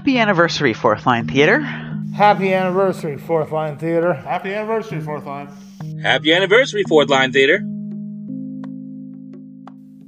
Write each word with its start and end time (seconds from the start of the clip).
Happy 0.00 0.18
anniversary, 0.18 0.72
Fourth 0.72 1.04
Line 1.04 1.28
Theatre. 1.28 1.60
Happy 1.60 2.54
anniversary, 2.54 3.18
Fourth 3.18 3.52
Line 3.52 3.76
Theatre. 3.76 4.14
Happy 4.14 4.54
anniversary, 4.54 4.98
Fourth 4.98 5.26
Line. 5.26 5.52
Happy 6.00 6.32
anniversary, 6.32 6.84
Fourth 6.88 7.10
Line 7.10 7.32
Theatre. 7.32 7.58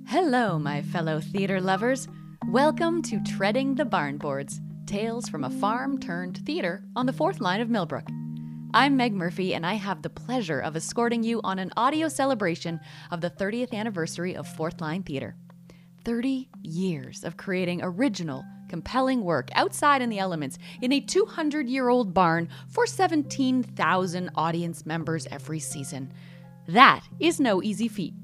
Hello, 0.06 0.58
my 0.58 0.80
fellow 0.80 1.20
theater 1.20 1.60
lovers. 1.60 2.08
Welcome 2.48 3.02
to 3.02 3.22
Treading 3.36 3.74
the 3.74 3.84
Barnboards 3.84 4.60
Tales 4.86 5.28
from 5.28 5.44
a 5.44 5.50
Farm 5.50 5.98
Turned 6.00 6.38
Theater 6.46 6.82
on 6.96 7.04
the 7.04 7.12
fourth 7.12 7.42
line 7.42 7.60
of 7.60 7.68
Millbrook. 7.68 8.08
I'm 8.72 8.96
Meg 8.96 9.12
Murphy, 9.12 9.54
and 9.54 9.66
I 9.66 9.74
have 9.74 10.00
the 10.00 10.08
pleasure 10.08 10.60
of 10.60 10.74
escorting 10.74 11.22
you 11.22 11.42
on 11.44 11.58
an 11.58 11.70
audio 11.76 12.08
celebration 12.08 12.80
of 13.10 13.20
the 13.20 13.28
30th 13.28 13.74
anniversary 13.74 14.36
of 14.36 14.48
Fourth 14.48 14.80
Line 14.80 15.02
Theater. 15.02 15.36
30 16.06 16.48
years 16.62 17.24
of 17.24 17.36
creating 17.36 17.80
original, 17.82 18.42
compelling 18.72 19.22
work 19.22 19.50
outside 19.54 20.00
in 20.00 20.08
the 20.08 20.18
elements 20.18 20.56
in 20.80 20.92
a 20.92 21.00
200 21.00 21.68
year 21.68 21.90
old 21.90 22.14
barn 22.14 22.48
for 22.70 22.86
17,000 22.86 24.30
audience 24.34 24.86
members 24.86 25.26
every 25.30 25.58
season. 25.58 26.10
That 26.66 27.04
is 27.20 27.38
no 27.38 27.62
easy 27.62 27.86
feat. 27.86 28.14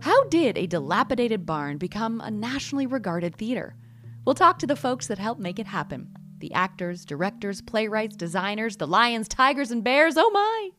How 0.00 0.24
did 0.24 0.58
a 0.58 0.66
dilapidated 0.66 1.46
barn 1.46 1.78
become 1.78 2.20
a 2.20 2.28
nationally 2.28 2.86
regarded 2.86 3.36
theater? 3.36 3.76
We'll 4.24 4.34
talk 4.34 4.58
to 4.58 4.66
the 4.66 4.74
folks 4.74 5.06
that 5.06 5.18
helped 5.18 5.40
make 5.40 5.60
it 5.60 5.66
happen 5.68 6.08
the 6.40 6.52
actors, 6.54 7.04
directors, 7.04 7.60
playwrights, 7.60 8.16
designers, 8.16 8.78
the 8.78 8.88
lions, 8.88 9.28
tigers, 9.28 9.70
and 9.70 9.84
bears. 9.84 10.16
Oh 10.18 10.30
my! 10.30 10.70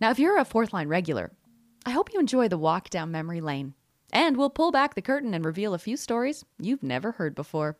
Now, 0.00 0.12
if 0.12 0.20
you're 0.20 0.38
a 0.38 0.44
fourth 0.44 0.72
line 0.72 0.86
regular, 0.86 1.32
I 1.84 1.90
hope 1.90 2.12
you 2.12 2.20
enjoy 2.20 2.46
the 2.46 2.56
walk 2.56 2.88
down 2.88 3.10
memory 3.10 3.40
lane. 3.40 3.74
And 4.12 4.36
we'll 4.36 4.50
pull 4.50 4.70
back 4.70 4.94
the 4.94 5.02
curtain 5.02 5.34
and 5.34 5.44
reveal 5.44 5.74
a 5.74 5.78
few 5.78 5.96
stories 5.96 6.44
you've 6.60 6.84
never 6.84 7.12
heard 7.12 7.34
before. 7.34 7.78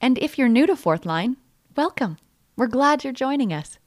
And 0.00 0.16
if 0.18 0.38
you're 0.38 0.48
new 0.48 0.64
to 0.66 0.76
Fourth 0.76 1.04
Line, 1.04 1.36
welcome. 1.76 2.18
We're 2.56 2.68
glad 2.68 3.02
you're 3.02 3.12
joining 3.12 3.52
us. 3.52 3.78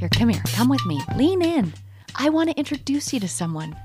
Here, 0.00 0.08
come 0.10 0.28
here. 0.30 0.42
Come 0.48 0.68
with 0.68 0.84
me. 0.86 1.00
Lean 1.14 1.40
in. 1.40 1.72
I 2.16 2.30
want 2.30 2.50
to 2.50 2.56
introduce 2.56 3.12
you 3.12 3.20
to 3.20 3.28
someone. 3.28 3.76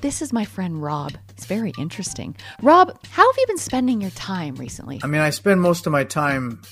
This 0.00 0.22
is 0.22 0.32
my 0.32 0.46
friend 0.46 0.82
Rob. 0.82 1.12
He's 1.36 1.44
very 1.44 1.72
interesting. 1.78 2.36
Rob, 2.62 2.88
how 3.10 3.30
have 3.30 3.38
you 3.38 3.46
been 3.46 3.58
spending 3.58 4.00
your 4.00 4.10
time 4.12 4.54
recently? 4.56 5.00
I 5.02 5.06
mean, 5.06 5.20
I 5.20 5.30
spend 5.30 5.60
most 5.60 5.86
of 5.86 5.92
my 5.92 6.04
time. 6.04 6.62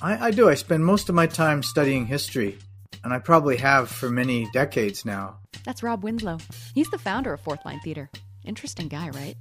I, 0.00 0.28
I 0.28 0.30
do. 0.30 0.48
I 0.48 0.54
spend 0.54 0.84
most 0.84 1.08
of 1.08 1.16
my 1.16 1.26
time 1.26 1.64
studying 1.64 2.06
history, 2.06 2.58
and 3.02 3.12
I 3.12 3.18
probably 3.18 3.56
have 3.56 3.88
for 3.88 4.08
many 4.08 4.48
decades 4.52 5.04
now. 5.04 5.38
That's 5.64 5.82
Rob 5.82 6.04
Winslow. 6.04 6.38
He's 6.74 6.90
the 6.90 6.98
founder 6.98 7.32
of 7.32 7.40
Fourth 7.40 7.64
Line 7.64 7.80
Theater. 7.80 8.08
Interesting 8.44 8.86
guy, 8.88 9.10
right? 9.10 9.36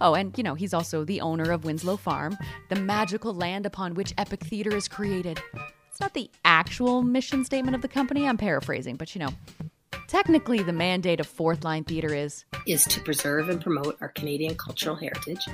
Oh, 0.00 0.14
and 0.14 0.36
you 0.36 0.44
know, 0.44 0.54
he's 0.54 0.74
also 0.74 1.04
the 1.04 1.20
owner 1.20 1.50
of 1.52 1.64
Winslow 1.64 1.96
Farm, 1.96 2.36
the 2.68 2.76
magical 2.76 3.34
land 3.34 3.66
upon 3.66 3.94
which 3.94 4.14
epic 4.16 4.40
theater 4.40 4.74
is 4.74 4.88
created. 4.88 5.40
It's 5.90 6.00
not 6.00 6.14
the 6.14 6.30
actual 6.44 7.02
mission 7.02 7.44
statement 7.44 7.74
of 7.74 7.82
the 7.82 7.88
company, 7.88 8.26
I'm 8.26 8.38
paraphrasing, 8.38 8.96
but 8.96 9.14
you 9.14 9.20
know, 9.20 9.30
technically 10.08 10.62
the 10.62 10.72
mandate 10.72 11.20
of 11.20 11.26
Fourth 11.26 11.64
Line 11.64 11.84
Theater 11.84 12.14
is 12.14 12.44
is 12.66 12.84
to 12.84 13.00
preserve 13.00 13.48
and 13.48 13.60
promote 13.60 13.96
our 14.00 14.08
Canadian 14.08 14.54
cultural 14.54 14.96
heritage 14.96 15.46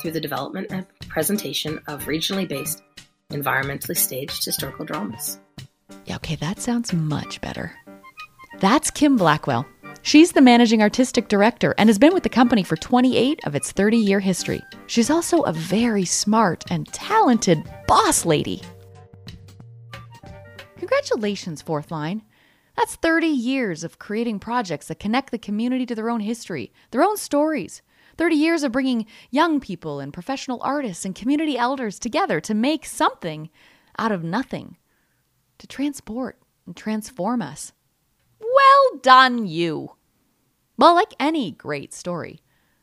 through 0.00 0.12
the 0.12 0.20
development 0.20 0.68
and 0.70 0.86
presentation 1.08 1.80
of 1.86 2.04
regionally 2.04 2.48
based, 2.48 2.82
environmentally 3.30 3.96
staged 3.96 4.44
historical 4.44 4.84
dramas. 4.84 5.38
Yeah, 6.06 6.16
okay, 6.16 6.36
that 6.36 6.60
sounds 6.60 6.92
much 6.92 7.40
better. 7.40 7.74
That's 8.60 8.90
Kim 8.90 9.16
Blackwell. 9.16 9.66
She's 10.04 10.32
the 10.32 10.40
managing 10.40 10.82
artistic 10.82 11.28
director 11.28 11.76
and 11.78 11.88
has 11.88 11.98
been 11.98 12.12
with 12.12 12.24
the 12.24 12.28
company 12.28 12.64
for 12.64 12.76
28 12.76 13.40
of 13.46 13.54
its 13.54 13.70
30 13.70 13.96
year 13.96 14.18
history. 14.18 14.60
She's 14.88 15.10
also 15.10 15.42
a 15.42 15.52
very 15.52 16.04
smart 16.04 16.64
and 16.70 16.88
talented 16.88 17.62
boss 17.86 18.26
lady. 18.26 18.62
Congratulations, 20.76 21.62
Fourth 21.62 21.92
Line. 21.92 22.22
That's 22.76 22.96
30 22.96 23.28
years 23.28 23.84
of 23.84 24.00
creating 24.00 24.40
projects 24.40 24.88
that 24.88 24.98
connect 24.98 25.30
the 25.30 25.38
community 25.38 25.86
to 25.86 25.94
their 25.94 26.10
own 26.10 26.20
history, 26.20 26.72
their 26.90 27.04
own 27.04 27.16
stories. 27.16 27.80
30 28.18 28.34
years 28.34 28.62
of 28.64 28.72
bringing 28.72 29.06
young 29.30 29.60
people 29.60 30.00
and 30.00 30.12
professional 30.12 30.60
artists 30.62 31.04
and 31.04 31.14
community 31.14 31.56
elders 31.56 31.98
together 31.98 32.40
to 32.40 32.54
make 32.54 32.84
something 32.84 33.50
out 33.98 34.10
of 34.10 34.24
nothing, 34.24 34.76
to 35.58 35.66
transport 35.66 36.38
and 36.66 36.76
transform 36.76 37.40
us. 37.40 37.72
Well 38.42 38.98
done, 39.02 39.46
you. 39.46 39.92
Well, 40.76 40.94
like 40.94 41.14
any 41.20 41.52
great 41.52 41.94
story, 41.94 42.40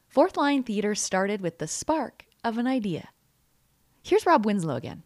Fourth 0.07 0.37
Line 0.37 0.63
Theater 0.63 0.95
started 0.95 1.41
with 1.41 1.59
the 1.59 1.67
spark 1.67 2.25
of 2.43 2.57
an 2.57 2.67
idea. 2.67 3.09
Here's 4.03 4.25
Rob 4.25 4.45
Winslow 4.45 4.75
again. 4.75 5.03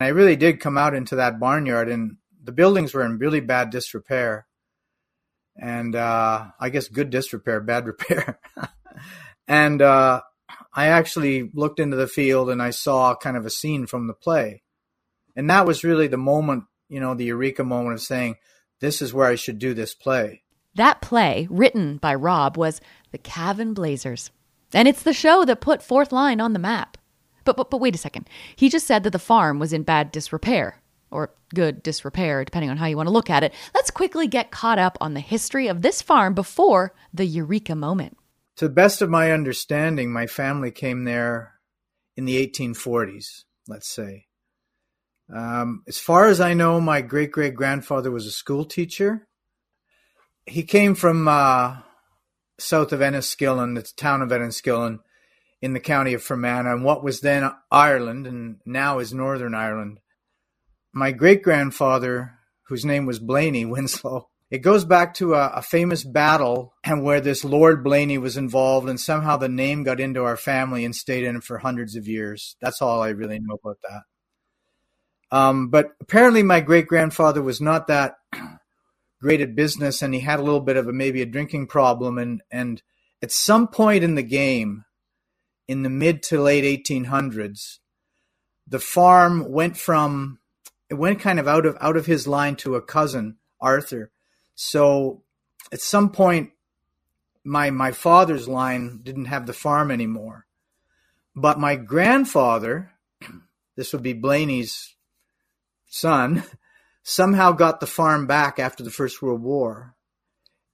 I 0.00 0.08
really 0.08 0.36
did 0.36 0.60
come 0.60 0.76
out 0.76 0.94
into 0.94 1.16
that 1.16 1.38
barnyard, 1.38 1.88
and 1.88 2.16
the 2.42 2.52
buildings 2.52 2.92
were 2.92 3.04
in 3.04 3.18
really 3.18 3.40
bad 3.40 3.70
disrepair. 3.70 4.46
And 5.56 5.94
uh, 5.94 6.46
I 6.58 6.68
guess 6.70 6.88
good 6.88 7.10
disrepair, 7.10 7.60
bad 7.60 7.86
repair. 7.86 8.40
and 9.46 9.80
uh, 9.80 10.22
I 10.74 10.88
actually 10.88 11.50
looked 11.54 11.78
into 11.78 11.96
the 11.96 12.08
field 12.08 12.50
and 12.50 12.62
I 12.62 12.70
saw 12.70 13.14
kind 13.14 13.36
of 13.36 13.46
a 13.46 13.50
scene 13.50 13.86
from 13.86 14.06
the 14.06 14.14
play. 14.14 14.62
And 15.36 15.48
that 15.50 15.66
was 15.66 15.84
really 15.84 16.08
the 16.08 16.16
moment, 16.16 16.64
you 16.88 17.00
know, 17.00 17.14
the 17.14 17.24
eureka 17.24 17.64
moment 17.64 17.94
of 17.94 18.00
saying, 18.00 18.36
this 18.82 19.00
is 19.00 19.14
where 19.14 19.28
I 19.28 19.36
should 19.36 19.60
do 19.60 19.74
this 19.74 19.94
play. 19.94 20.42
That 20.74 21.00
play, 21.00 21.46
written 21.48 21.98
by 21.98 22.16
Rob, 22.16 22.56
was 22.56 22.80
The 23.12 23.18
Cavan 23.18 23.74
Blazers. 23.74 24.32
And 24.74 24.88
it's 24.88 25.04
the 25.04 25.12
show 25.12 25.44
that 25.44 25.60
put 25.60 25.84
Fourth 25.84 26.10
Line 26.10 26.40
on 26.40 26.52
the 26.52 26.58
map. 26.58 26.98
But, 27.44 27.56
but, 27.56 27.70
but 27.70 27.80
wait 27.80 27.94
a 27.94 27.98
second. 27.98 28.28
He 28.56 28.68
just 28.68 28.86
said 28.86 29.04
that 29.04 29.10
the 29.10 29.20
farm 29.20 29.60
was 29.60 29.72
in 29.72 29.84
bad 29.84 30.10
disrepair, 30.10 30.82
or 31.12 31.32
good 31.54 31.82
disrepair, 31.84 32.44
depending 32.44 32.70
on 32.70 32.76
how 32.76 32.86
you 32.86 32.96
want 32.96 33.06
to 33.06 33.12
look 33.12 33.30
at 33.30 33.44
it. 33.44 33.54
Let's 33.72 33.92
quickly 33.92 34.26
get 34.26 34.50
caught 34.50 34.80
up 34.80 34.98
on 35.00 35.14
the 35.14 35.20
history 35.20 35.68
of 35.68 35.82
this 35.82 36.02
farm 36.02 36.34
before 36.34 36.92
the 37.14 37.24
Eureka 37.24 37.76
moment. 37.76 38.18
To 38.56 38.66
the 38.66 38.74
best 38.74 39.00
of 39.00 39.08
my 39.08 39.30
understanding, 39.30 40.12
my 40.12 40.26
family 40.26 40.72
came 40.72 41.04
there 41.04 41.54
in 42.16 42.24
the 42.24 42.44
1840s, 42.44 43.44
let's 43.68 43.88
say. 43.88 44.26
Um, 45.34 45.82
as 45.88 45.98
far 45.98 46.26
as 46.26 46.40
I 46.40 46.54
know, 46.54 46.80
my 46.80 47.00
great 47.00 47.32
great 47.32 47.54
grandfather 47.54 48.10
was 48.10 48.26
a 48.26 48.30
school 48.30 48.64
teacher. 48.64 49.26
He 50.44 50.62
came 50.62 50.94
from 50.94 51.26
uh, 51.26 51.76
south 52.58 52.92
of 52.92 53.00
Enniskillen, 53.00 53.74
the 53.74 53.82
town 53.96 54.20
of 54.20 54.28
Enniskillen, 54.30 54.98
in 55.62 55.72
the 55.72 55.80
county 55.80 56.12
of 56.12 56.22
Fermanagh, 56.22 56.72
and 56.72 56.84
what 56.84 57.04
was 57.04 57.20
then 57.20 57.50
Ireland 57.70 58.26
and 58.26 58.56
now 58.66 58.98
is 58.98 59.14
Northern 59.14 59.54
Ireland. 59.54 60.00
My 60.92 61.12
great 61.12 61.42
grandfather, 61.42 62.38
whose 62.66 62.84
name 62.84 63.06
was 63.06 63.18
Blaney 63.18 63.64
Winslow, 63.64 64.28
it 64.50 64.58
goes 64.58 64.84
back 64.84 65.14
to 65.14 65.32
a, 65.32 65.46
a, 65.54 65.62
famous 65.62 66.04
battle 66.04 66.74
and 66.84 67.02
where 67.02 67.22
this 67.22 67.42
Lord 67.42 67.82
Blaney 67.82 68.18
was 68.18 68.36
involved, 68.36 68.86
and 68.86 69.00
somehow 69.00 69.38
the 69.38 69.48
name 69.48 69.82
got 69.82 69.98
into 69.98 70.24
our 70.24 70.36
family 70.36 70.84
and 70.84 70.94
stayed 70.94 71.24
in 71.24 71.40
for 71.40 71.56
hundreds 71.56 71.96
of 71.96 72.06
years. 72.06 72.54
That's 72.60 72.82
all 72.82 73.00
I 73.00 73.10
really 73.10 73.38
know 73.38 73.56
about 73.64 73.78
that. 73.88 74.02
Um, 75.32 75.68
but 75.68 75.96
apparently, 76.00 76.42
my 76.42 76.60
great 76.60 76.86
grandfather 76.86 77.42
was 77.42 77.60
not 77.60 77.86
that 77.86 78.16
great 79.20 79.40
at 79.40 79.56
business, 79.56 80.02
and 80.02 80.12
he 80.12 80.20
had 80.20 80.38
a 80.38 80.42
little 80.42 80.60
bit 80.60 80.76
of 80.76 80.86
a 80.86 80.92
maybe 80.92 81.22
a 81.22 81.26
drinking 81.26 81.68
problem. 81.68 82.18
And 82.18 82.42
and 82.50 82.82
at 83.22 83.32
some 83.32 83.66
point 83.66 84.04
in 84.04 84.14
the 84.14 84.22
game, 84.22 84.84
in 85.66 85.82
the 85.82 85.90
mid 85.90 86.22
to 86.24 86.40
late 86.40 86.64
1800s, 86.84 87.78
the 88.68 88.78
farm 88.78 89.50
went 89.50 89.78
from 89.78 90.38
it 90.90 90.94
went 90.94 91.20
kind 91.20 91.40
of 91.40 91.48
out 91.48 91.64
of 91.64 91.78
out 91.80 91.96
of 91.96 92.04
his 92.04 92.28
line 92.28 92.56
to 92.56 92.76
a 92.76 92.82
cousin, 92.82 93.38
Arthur. 93.58 94.10
So 94.54 95.22
at 95.72 95.80
some 95.80 96.10
point, 96.10 96.50
my 97.42 97.70
my 97.70 97.92
father's 97.92 98.48
line 98.48 99.00
didn't 99.02 99.24
have 99.26 99.46
the 99.46 99.54
farm 99.54 99.90
anymore, 99.90 100.46
but 101.34 101.58
my 101.58 101.76
grandfather, 101.76 102.92
this 103.76 103.94
would 103.94 104.02
be 104.02 104.12
Blaney's 104.12 104.94
son 105.92 106.42
somehow 107.02 107.52
got 107.52 107.80
the 107.80 107.86
farm 107.86 108.26
back 108.26 108.58
after 108.58 108.82
the 108.82 108.90
First 108.90 109.20
World 109.20 109.42
War. 109.42 109.94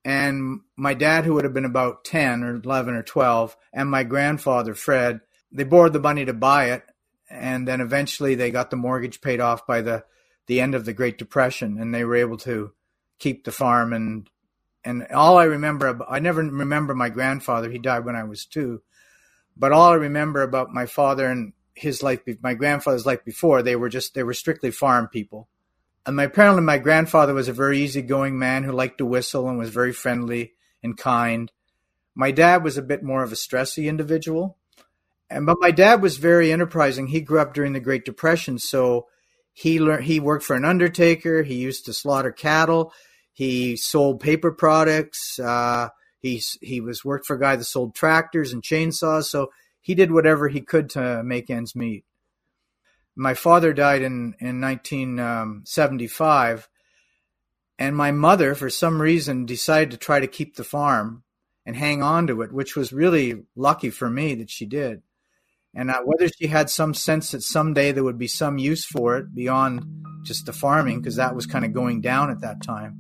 And 0.05 0.61
my 0.77 0.95
dad, 0.95 1.25
who 1.25 1.35
would 1.35 1.45
have 1.45 1.53
been 1.53 1.65
about 1.65 2.05
10 2.05 2.45
or 2.45 2.55
11 2.55 2.95
or 2.95 3.03
12, 3.03 3.57
and 3.73 3.91
my 3.91 4.05
grandfather, 4.05 4.75
Fred, 4.75 5.21
they 5.51 5.65
borrowed 5.65 5.93
the 5.93 6.01
money 6.01 6.25
to 6.25 6.33
buy 6.33 6.71
it. 6.71 6.85
And 7.29 7.67
then 7.67 7.81
eventually 7.81 8.35
they 8.35 8.51
got 8.51 8.71
the 8.71 8.77
mortgage 8.77 9.21
paid 9.21 9.41
off 9.41 9.67
by 9.67 9.83
the, 9.83 10.05
the 10.47 10.61
end 10.61 10.75
of 10.75 10.85
the 10.85 10.95
Great 10.95 11.19
Depression. 11.19 11.79
And 11.79 11.95
they 11.95 12.05
were 12.05 12.17
able 12.17 12.39
to 12.39 12.73
keep 13.19 13.45
the 13.45 13.53
farm. 13.53 13.93
And, 13.93 14.31
and 14.85 15.07
all 15.09 15.37
I 15.37 15.45
remember, 15.45 15.99
I 16.09 16.21
never 16.21 16.43
remember 16.43 16.95
my 16.95 17.11
grandfather. 17.11 17.69
He 17.69 17.79
died 17.79 18.05
when 18.05 18.17
I 18.17 18.25
was 18.25 18.47
two. 18.47 18.83
But 19.57 19.73
all 19.73 19.91
I 19.91 19.97
remember 19.97 20.43
about 20.43 20.73
my 20.73 20.87
father 20.87 21.27
and 21.27 21.53
his 21.79 22.03
life, 22.03 22.21
my 22.43 22.55
grandfather's 22.55 23.07
life 23.07 23.25
before, 23.25 23.63
they 23.63 23.77
were 23.77 23.89
just, 23.89 24.15
they 24.15 24.23
were 24.23 24.35
strictly 24.35 24.71
farm 24.71 25.09
people. 25.09 25.49
And 26.07 26.17
my, 26.17 26.25
apparently 26.25 26.63
my 26.63 26.79
grandfather 26.79 27.35
was 27.35 27.49
a 27.49 27.53
very 27.53 27.81
easygoing 27.81 28.39
man 28.39 28.65
who 28.65 28.73
liked 28.73 28.99
to 28.99 29.07
whistle 29.07 29.49
and 29.49 29.59
was 29.59 29.71
very 29.71 29.93
friendly 29.93 30.55
and 30.83 30.97
kind. 30.97 31.53
My 32.15 32.31
dad 32.31 32.65
was 32.65 32.79
a 32.79 32.83
bit 32.83 33.03
more 33.03 33.23
of 33.23 33.33
a 33.33 33.37
stressy 33.37 33.89
individual. 33.89 34.57
and 35.31 35.47
but 35.47 35.59
my 35.61 35.71
dad 35.71 36.03
was 36.03 36.17
very 36.17 36.51
enterprising. 36.53 37.09
He 37.09 37.21
grew 37.21 37.41
up 37.41 37.55
during 37.55 37.73
the 37.75 37.81
Great 37.81 38.05
Depression, 38.05 38.59
so 38.59 39.07
he 39.53 39.81
learned 39.81 40.05
he 40.05 40.21
worked 40.21 40.45
for 40.45 40.57
an 40.57 40.65
undertaker. 40.65 41.43
He 41.43 41.57
used 41.57 41.85
to 41.87 41.93
slaughter 41.93 42.33
cattle. 42.33 42.93
He 43.33 43.77
sold 43.77 44.21
paper 44.21 44.51
products. 44.51 45.39
Uh, 45.39 45.89
he 46.21 46.43
he 46.61 46.81
was 46.81 47.05
worked 47.05 47.27
for 47.27 47.37
a 47.37 47.41
guy 47.41 47.57
that 47.57 47.65
sold 47.65 47.95
tractors 47.95 48.53
and 48.53 48.63
chainsaws. 48.63 49.25
So 49.25 49.51
he 49.89 49.95
did 49.95 50.13
whatever 50.13 50.49
he 50.49 50.61
could 50.61 50.91
to 50.91 51.23
make 51.25 51.49
ends 51.49 51.75
meet. 51.75 52.05
My 53.17 53.33
father 53.33 53.73
died 53.73 54.03
in 54.03 54.35
in 54.39 54.61
1975, 54.61 56.59
um, 56.59 56.65
and 57.79 57.97
my 57.97 58.13
mother, 58.13 58.55
for 58.55 58.69
some 58.69 59.01
reason, 59.01 59.47
decided 59.47 59.93
to 59.93 59.97
try 59.97 60.21
to 60.21 60.27
keep 60.27 60.57
the 60.57 60.63
farm 60.63 61.23
and 61.65 61.75
hang 61.75 62.03
on 62.03 62.27
to 62.27 62.43
it, 62.43 62.53
which 62.53 62.77
was 62.77 62.93
really 62.93 63.45
lucky 63.57 63.89
for 63.89 64.11
me 64.11 64.35
that 64.35 64.51
she 64.51 64.67
did. 64.67 65.01
And 65.75 65.91
uh, 65.91 66.03
whether 66.05 66.29
she 66.29 66.49
had 66.49 66.69
some 66.69 66.93
sense 66.93 67.31
that 67.31 67.43
someday 67.43 67.93
there 67.93 68.05
would 68.05 68.19
be 68.19 68.29
some 68.29 68.59
use 68.59 68.85
for 68.85 69.17
it 69.17 69.35
beyond 69.35 69.87
just 70.23 70.45
the 70.45 70.53
farming, 70.53 71.01
because 71.01 71.17
that 71.17 71.35
was 71.35 71.47
kind 71.47 71.65
of 71.65 71.73
going 71.73 72.03
down 72.03 72.31
at 72.31 72.43
that 72.43 72.63
time. 72.63 72.99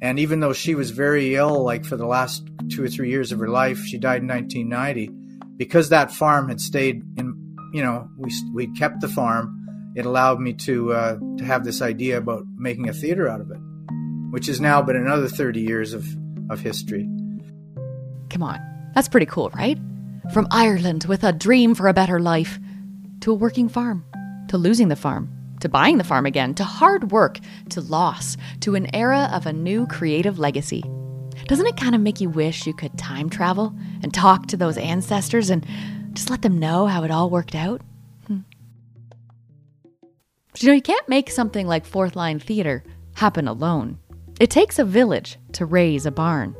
And 0.00 0.18
even 0.18 0.40
though 0.40 0.54
she 0.54 0.74
was 0.74 0.92
very 0.92 1.34
ill, 1.34 1.62
like 1.62 1.84
for 1.84 1.98
the 1.98 2.06
last 2.06 2.48
two 2.70 2.82
or 2.82 2.88
three 2.88 3.10
years 3.10 3.32
of 3.32 3.38
her 3.38 3.48
life, 3.50 3.84
she 3.84 3.98
died 3.98 4.22
in 4.22 4.28
1990. 4.28 5.19
Because 5.60 5.90
that 5.90 6.10
farm 6.10 6.48
had 6.48 6.58
stayed 6.58 7.02
in, 7.18 7.56
you 7.74 7.82
know, 7.82 8.08
we 8.16 8.32
we 8.54 8.66
kept 8.78 9.02
the 9.02 9.08
farm. 9.08 9.92
It 9.94 10.06
allowed 10.06 10.40
me 10.40 10.54
to 10.54 10.92
uh, 10.94 11.18
to 11.36 11.44
have 11.44 11.64
this 11.64 11.82
idea 11.82 12.16
about 12.16 12.44
making 12.56 12.88
a 12.88 12.94
theater 12.94 13.28
out 13.28 13.42
of 13.42 13.50
it, 13.50 13.58
which 14.30 14.46
has 14.46 14.58
now 14.58 14.80
been 14.80 14.96
another 14.96 15.28
30 15.28 15.60
years 15.60 15.92
of 15.92 16.06
of 16.48 16.60
history. 16.60 17.06
Come 18.30 18.42
on, 18.42 18.58
that's 18.94 19.08
pretty 19.08 19.26
cool, 19.26 19.50
right? 19.50 19.78
From 20.32 20.48
Ireland 20.50 21.04
with 21.04 21.24
a 21.24 21.32
dream 21.32 21.74
for 21.74 21.88
a 21.88 21.92
better 21.92 22.18
life, 22.18 22.58
to 23.20 23.32
a 23.32 23.34
working 23.34 23.68
farm, 23.68 24.02
to 24.48 24.56
losing 24.56 24.88
the 24.88 24.96
farm, 24.96 25.28
to 25.60 25.68
buying 25.68 25.98
the 25.98 26.04
farm 26.04 26.24
again, 26.24 26.54
to 26.54 26.64
hard 26.64 27.12
work, 27.12 27.38
to 27.68 27.82
loss, 27.82 28.38
to 28.60 28.76
an 28.76 28.94
era 28.94 29.28
of 29.30 29.44
a 29.44 29.52
new 29.52 29.86
creative 29.88 30.38
legacy. 30.38 30.82
Doesn't 31.46 31.66
it 31.66 31.76
kind 31.76 31.94
of 31.94 32.00
make 32.00 32.20
you 32.20 32.28
wish 32.28 32.66
you 32.66 32.74
could 32.74 32.96
time 32.98 33.30
travel 33.30 33.74
and 34.02 34.12
talk 34.12 34.46
to 34.46 34.56
those 34.56 34.76
ancestors 34.78 35.50
and 35.50 35.66
just 36.12 36.30
let 36.30 36.42
them 36.42 36.58
know 36.58 36.86
how 36.86 37.04
it 37.04 37.10
all 37.10 37.30
worked 37.30 37.54
out? 37.54 37.82
Hmm. 38.26 38.40
But 40.52 40.62
you 40.62 40.68
know, 40.68 40.74
you 40.74 40.82
can't 40.82 41.08
make 41.08 41.30
something 41.30 41.66
like 41.66 41.84
Fourth 41.86 42.16
Line 42.16 42.38
Theater 42.38 42.84
happen 43.14 43.48
alone. 43.48 43.98
It 44.40 44.50
takes 44.50 44.78
a 44.78 44.84
village 44.84 45.38
to 45.52 45.66
raise 45.66 46.06
a 46.06 46.10
barn. 46.10 46.56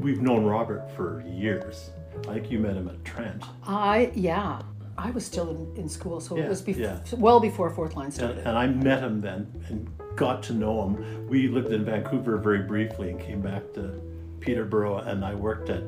We've 0.00 0.20
known 0.20 0.44
Robert 0.44 0.90
for 0.94 1.24
years. 1.26 1.90
I 2.28 2.34
think 2.34 2.50
you 2.50 2.58
met 2.58 2.76
him 2.76 2.88
at 2.88 3.04
Trent. 3.04 3.42
I, 3.66 4.10
yeah. 4.14 4.60
I 4.98 5.10
was 5.10 5.24
still 5.26 5.50
in, 5.50 5.76
in 5.82 5.88
school, 5.88 6.20
so 6.20 6.36
Yeah, 6.36 6.44
it 6.44 6.48
was 6.48 6.62
bef- 6.62 6.76
yeah. 6.76 7.00
well 7.16 7.40
before 7.40 7.70
Fourth 7.70 7.96
Line 7.96 8.06
And, 8.06 8.14
started. 8.14 8.46
and 8.46 8.56
I 8.56 8.66
met 8.66 9.02
him 9.02 9.20
then 9.20 9.46
and 9.68 9.88
got 10.16 10.42
to 10.44 10.54
know 10.54 10.84
him. 10.86 11.28
We 11.28 11.48
lived 11.48 11.72
in 11.72 11.84
Vancouver 11.84 12.38
very 12.38 12.60
briefly 12.60 13.10
and 13.10 13.20
came 13.20 13.40
back 13.42 13.72
to 13.74 14.00
Peterborough, 14.40 14.98
and 14.98 15.24
I 15.24 15.34
worked 15.34 15.68
at 15.70 15.82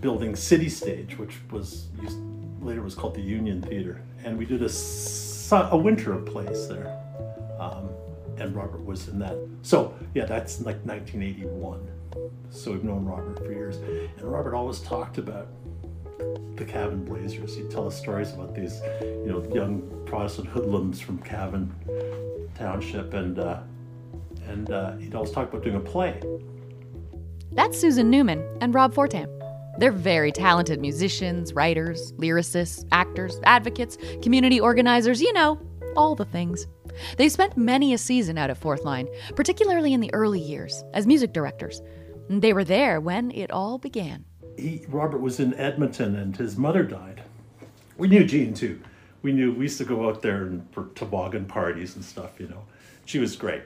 building 0.00 0.34
City 0.36 0.68
Stage, 0.68 1.18
which 1.18 1.34
was 1.50 1.88
used, 2.00 2.18
later 2.62 2.82
was 2.82 2.94
called 2.94 3.14
the 3.14 3.20
Union 3.22 3.60
Theater, 3.60 4.00
and 4.24 4.38
we 4.38 4.44
did 4.46 4.62
a 4.62 4.70
a 5.72 5.76
winter 5.76 6.12
of 6.12 6.26
plays 6.26 6.68
there, 6.68 6.88
um, 7.58 7.88
and 8.38 8.54
Robert 8.54 8.84
was 8.84 9.08
in 9.08 9.18
that. 9.18 9.34
So 9.62 9.94
yeah, 10.14 10.24
that's 10.26 10.60
like 10.60 10.76
1981. 10.84 11.88
So 12.50 12.72
we've 12.72 12.84
known 12.84 13.04
Robert 13.04 13.38
for 13.38 13.50
years, 13.52 13.76
and 13.76 14.22
Robert 14.22 14.54
always 14.54 14.80
talked 14.80 15.18
about 15.18 15.48
the 16.56 16.64
Cavan 16.64 17.04
Blazers. 17.04 17.56
He'd 17.56 17.70
tell 17.70 17.86
us 17.86 17.96
stories 17.96 18.32
about 18.32 18.54
these, 18.54 18.80
you 19.00 19.26
know, 19.26 19.54
young 19.54 20.02
Protestant 20.06 20.48
hoodlums 20.48 21.00
from 21.00 21.18
Cavan 21.18 21.74
Township, 22.54 23.14
and 23.14 23.38
uh, 23.38 23.60
and 24.48 24.70
uh, 24.70 24.96
he'd 24.96 25.14
always 25.14 25.30
talk 25.30 25.48
about 25.48 25.62
doing 25.62 25.76
a 25.76 25.80
play. 25.80 26.20
That's 27.52 27.78
Susan 27.78 28.10
Newman 28.10 28.44
and 28.60 28.74
Rob 28.74 28.94
Fortam. 28.94 29.28
They're 29.78 29.92
very 29.92 30.32
talented 30.32 30.80
musicians, 30.80 31.54
writers, 31.54 32.12
lyricists, 32.14 32.84
actors, 32.90 33.38
advocates, 33.44 33.96
community 34.22 34.60
organizers, 34.60 35.22
you 35.22 35.32
know, 35.32 35.60
all 35.96 36.16
the 36.16 36.24
things. 36.24 36.66
They 37.16 37.28
spent 37.28 37.56
many 37.56 37.94
a 37.94 37.98
season 37.98 38.38
out 38.38 38.50
at 38.50 38.58
Fourth 38.58 38.84
Line, 38.84 39.06
particularly 39.36 39.92
in 39.92 40.00
the 40.00 40.12
early 40.12 40.40
years, 40.40 40.82
as 40.94 41.06
music 41.06 41.32
directors. 41.32 41.80
They 42.28 42.52
were 42.52 42.64
there 42.64 43.00
when 43.00 43.30
it 43.30 43.52
all 43.52 43.78
began. 43.78 44.24
He 44.58 44.84
Robert 44.88 45.20
was 45.20 45.38
in 45.38 45.54
Edmonton, 45.54 46.16
and 46.16 46.36
his 46.36 46.56
mother 46.56 46.82
died. 46.82 47.22
We 47.96 48.08
knew 48.08 48.24
Jean 48.24 48.54
too. 48.54 48.80
We 49.22 49.32
knew 49.32 49.52
we 49.52 49.62
used 49.64 49.78
to 49.78 49.84
go 49.84 50.08
out 50.08 50.22
there 50.22 50.42
and 50.44 50.68
for 50.72 50.88
toboggan 50.94 51.46
parties 51.46 51.96
and 51.96 52.04
stuff. 52.04 52.38
You 52.38 52.48
know, 52.48 52.64
she 53.04 53.18
was 53.18 53.36
great. 53.36 53.62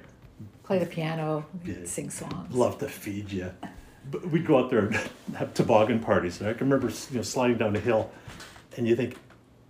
Play 0.65 0.79
the 0.79 0.87
piano, 0.87 1.45
Yeah. 1.65 1.85
sing 1.85 2.11
songs. 2.11 2.55
Love 2.55 2.79
to 2.79 2.89
feed 2.89 3.31
you. 3.31 3.53
But 4.11 4.27
we'd 4.29 4.47
go 4.47 4.59
out 4.59 4.71
there 4.71 4.87
and 4.87 4.95
have 5.37 5.55
toboggan 5.55 6.01
parties. 6.01 6.41
And 6.41 6.49
I 6.49 6.53
can 6.53 6.69
remember 6.69 6.93
you 7.11 7.17
know 7.17 7.23
sliding 7.23 7.59
down 7.59 7.75
a 7.77 7.81
hill, 7.81 8.11
and 8.77 8.87
you 8.87 8.97
think, 8.97 9.17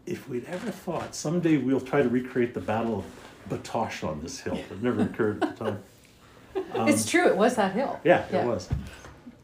if 0.07 0.29
we'd 0.29 0.45
ever 0.47 0.71
thought 0.71 1.15
someday 1.15 1.57
we'll 1.57 1.81
try 1.81 2.03
to 2.03 2.09
recreate 2.09 2.55
the 2.55 2.61
Battle 2.61 2.99
of 2.99 3.05
Batoche 3.49 4.07
on 4.07 4.21
this 4.23 4.41
hill, 4.41 4.55
it 4.55 4.83
never 4.83 5.03
occurred 5.03 5.43
at 5.43 5.57
the 5.57 5.65
time. 5.65 5.83
it's 6.89 7.03
um, 7.03 7.09
true, 7.09 7.29
it 7.29 7.37
was 7.37 7.55
that 7.57 7.73
hill. 7.73 8.01
Yeah, 8.05 8.25
it 8.31 8.45
was. 8.47 8.69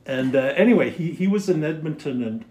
And 0.08 0.34
uh, 0.34 0.38
anyway, 0.56 0.90
he, 0.90 1.12
he 1.12 1.28
was 1.28 1.48
in 1.50 1.62
Edmonton 1.62 2.24
and 2.24 2.44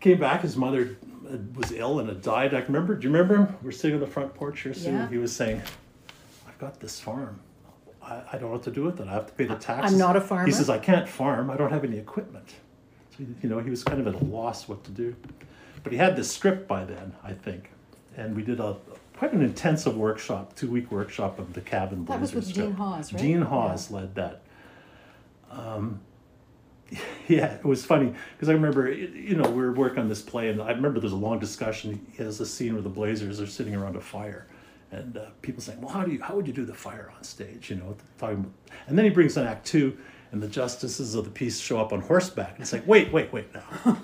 came 0.00 0.20
back. 0.20 0.42
His 0.42 0.56
mother 0.56 0.98
uh, 1.26 1.38
was 1.54 1.72
ill 1.72 1.98
and 1.98 2.08
had 2.08 2.20
died. 2.20 2.54
I 2.54 2.60
remember. 2.60 2.94
Do 2.94 3.08
you 3.08 3.12
remember 3.12 3.34
him? 3.36 3.56
We're 3.62 3.72
sitting 3.72 3.94
on 3.94 4.00
the 4.00 4.06
front 4.06 4.34
porch 4.34 4.60
here 4.60 4.74
soon. 4.74 4.94
Yeah. 4.94 5.08
He 5.08 5.16
was 5.16 5.34
saying, 5.34 5.62
"I've 6.46 6.58
got 6.58 6.78
this 6.80 7.00
farm. 7.00 7.40
I, 8.02 8.22
I 8.32 8.32
don't 8.32 8.42
know 8.42 8.48
what 8.48 8.62
to 8.64 8.70
do 8.70 8.84
with 8.84 9.00
it. 9.00 9.08
I 9.08 9.12
have 9.14 9.26
to 9.26 9.32
pay 9.32 9.46
the 9.46 9.54
taxes." 9.54 9.92
I'm 9.92 9.98
not 9.98 10.16
a 10.16 10.20
farmer. 10.20 10.44
He 10.44 10.52
says, 10.52 10.68
"I 10.68 10.78
can't 10.78 11.08
farm. 11.08 11.50
I 11.50 11.56
don't 11.56 11.72
have 11.72 11.82
any 11.82 11.96
equipment." 11.96 12.50
So 13.16 13.24
you 13.42 13.48
know, 13.48 13.58
he 13.58 13.70
was 13.70 13.82
kind 13.82 13.98
of 13.98 14.06
at 14.14 14.20
a 14.20 14.24
loss 14.24 14.68
what 14.68 14.84
to 14.84 14.90
do. 14.90 15.16
But 15.82 15.92
he 15.92 15.98
had 15.98 16.14
this 16.14 16.30
script 16.30 16.68
by 16.68 16.84
then, 16.84 17.12
I 17.24 17.32
think, 17.32 17.70
and 18.16 18.36
we 18.36 18.42
did 18.42 18.60
a 18.60 18.76
quite 19.16 19.32
an 19.32 19.42
intensive 19.42 19.96
workshop, 19.96 20.54
two 20.56 20.70
week 20.70 20.92
workshop 20.92 21.38
of 21.38 21.54
the 21.54 21.62
cabin. 21.62 22.04
That 22.04 22.20
was 22.20 22.34
with 22.34 22.46
script. 22.46 22.68
Gene 22.68 22.76
Hawes, 22.76 23.12
right? 23.12 23.22
Gene 23.22 23.42
Hawes 23.42 23.90
led 23.90 24.14
that. 24.16 24.42
Yeah, 27.28 27.54
it 27.54 27.64
was 27.64 27.84
funny 27.84 28.12
because 28.34 28.48
I 28.48 28.52
remember, 28.52 28.92
you 28.92 29.36
know, 29.36 29.48
we 29.48 29.62
were 29.62 29.72
working 29.72 30.00
on 30.00 30.08
this 30.08 30.20
play, 30.20 30.50
and 30.50 30.60
I 30.60 30.72
remember 30.72 31.00
there's 31.00 31.12
a 31.12 31.16
long 31.16 31.38
discussion. 31.38 32.04
He 32.12 32.22
has 32.22 32.40
a 32.40 32.46
scene 32.46 32.74
where 32.74 32.82
the 32.82 32.90
Blazers 32.90 33.40
are 33.40 33.46
sitting 33.46 33.74
around 33.74 33.96
a 33.96 34.00
fire, 34.00 34.48
and 34.90 35.16
uh, 35.16 35.26
people 35.40 35.62
saying, 35.62 35.80
"Well, 35.80 35.92
how 35.92 36.02
do 36.02 36.12
you, 36.12 36.20
how 36.20 36.34
would 36.34 36.46
you 36.46 36.52
do 36.52 36.66
the 36.66 36.74
fire 36.74 37.10
on 37.16 37.22
stage?" 37.22 37.70
You 37.70 37.76
know, 37.76 37.96
talking. 38.18 38.40
About, 38.40 38.52
and 38.88 38.98
then 38.98 39.04
he 39.04 39.10
brings 39.10 39.36
in 39.36 39.46
Act 39.46 39.64
Two, 39.64 39.96
and 40.32 40.42
the 40.42 40.48
justices 40.48 41.14
of 41.14 41.24
the 41.24 41.30
peace 41.30 41.60
show 41.60 41.78
up 41.78 41.92
on 41.92 42.00
horseback. 42.00 42.54
And 42.54 42.60
it's 42.62 42.72
like, 42.72 42.86
wait, 42.86 43.12
wait, 43.12 43.32
wait, 43.32 43.54
now, 43.54 43.62
I 43.84 43.96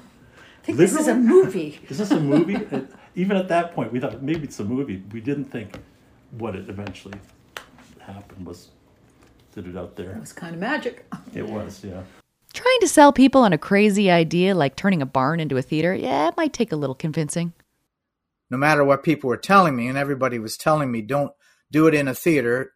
think 0.62 0.78
this 0.78 0.94
is 0.94 1.08
a 1.08 1.14
movie. 1.14 1.80
is 1.88 1.98
this 1.98 2.10
a 2.10 2.20
movie? 2.20 2.54
And 2.54 2.88
even 3.14 3.36
at 3.36 3.48
that 3.48 3.74
point, 3.74 3.92
we 3.92 3.98
thought 3.98 4.22
maybe 4.22 4.44
it's 4.44 4.60
a 4.60 4.64
movie. 4.64 5.02
We 5.10 5.20
didn't 5.20 5.46
think 5.46 5.76
what 6.32 6.54
it 6.54 6.68
eventually 6.68 7.18
happened 7.98 8.46
was 8.46 8.68
did 9.54 9.66
it 9.66 9.76
out 9.76 9.96
there. 9.96 10.12
It 10.12 10.20
was 10.20 10.32
kind 10.32 10.54
of 10.54 10.60
magic. 10.60 11.06
It 11.34 11.46
was, 11.46 11.82
yeah. 11.82 12.02
Trying 12.54 12.80
to 12.80 12.88
sell 12.88 13.12
people 13.12 13.42
on 13.42 13.52
a 13.52 13.58
crazy 13.58 14.10
idea 14.10 14.54
like 14.54 14.76
turning 14.76 15.02
a 15.02 15.06
barn 15.06 15.40
into 15.40 15.56
a 15.56 15.62
theater, 15.62 15.94
yeah, 15.94 16.28
it 16.28 16.36
might 16.36 16.52
take 16.52 16.72
a 16.72 16.76
little 16.76 16.94
convincing. 16.94 17.52
no 18.50 18.56
matter 18.58 18.84
what 18.84 19.02
people 19.02 19.28
were 19.28 19.36
telling 19.36 19.76
me, 19.76 19.88
and 19.88 19.98
everybody 19.98 20.38
was 20.38 20.56
telling 20.56 20.90
me, 20.90 21.02
don't 21.02 21.32
do 21.70 21.86
it 21.86 21.94
in 21.94 22.08
a 22.08 22.14
theater. 22.14 22.72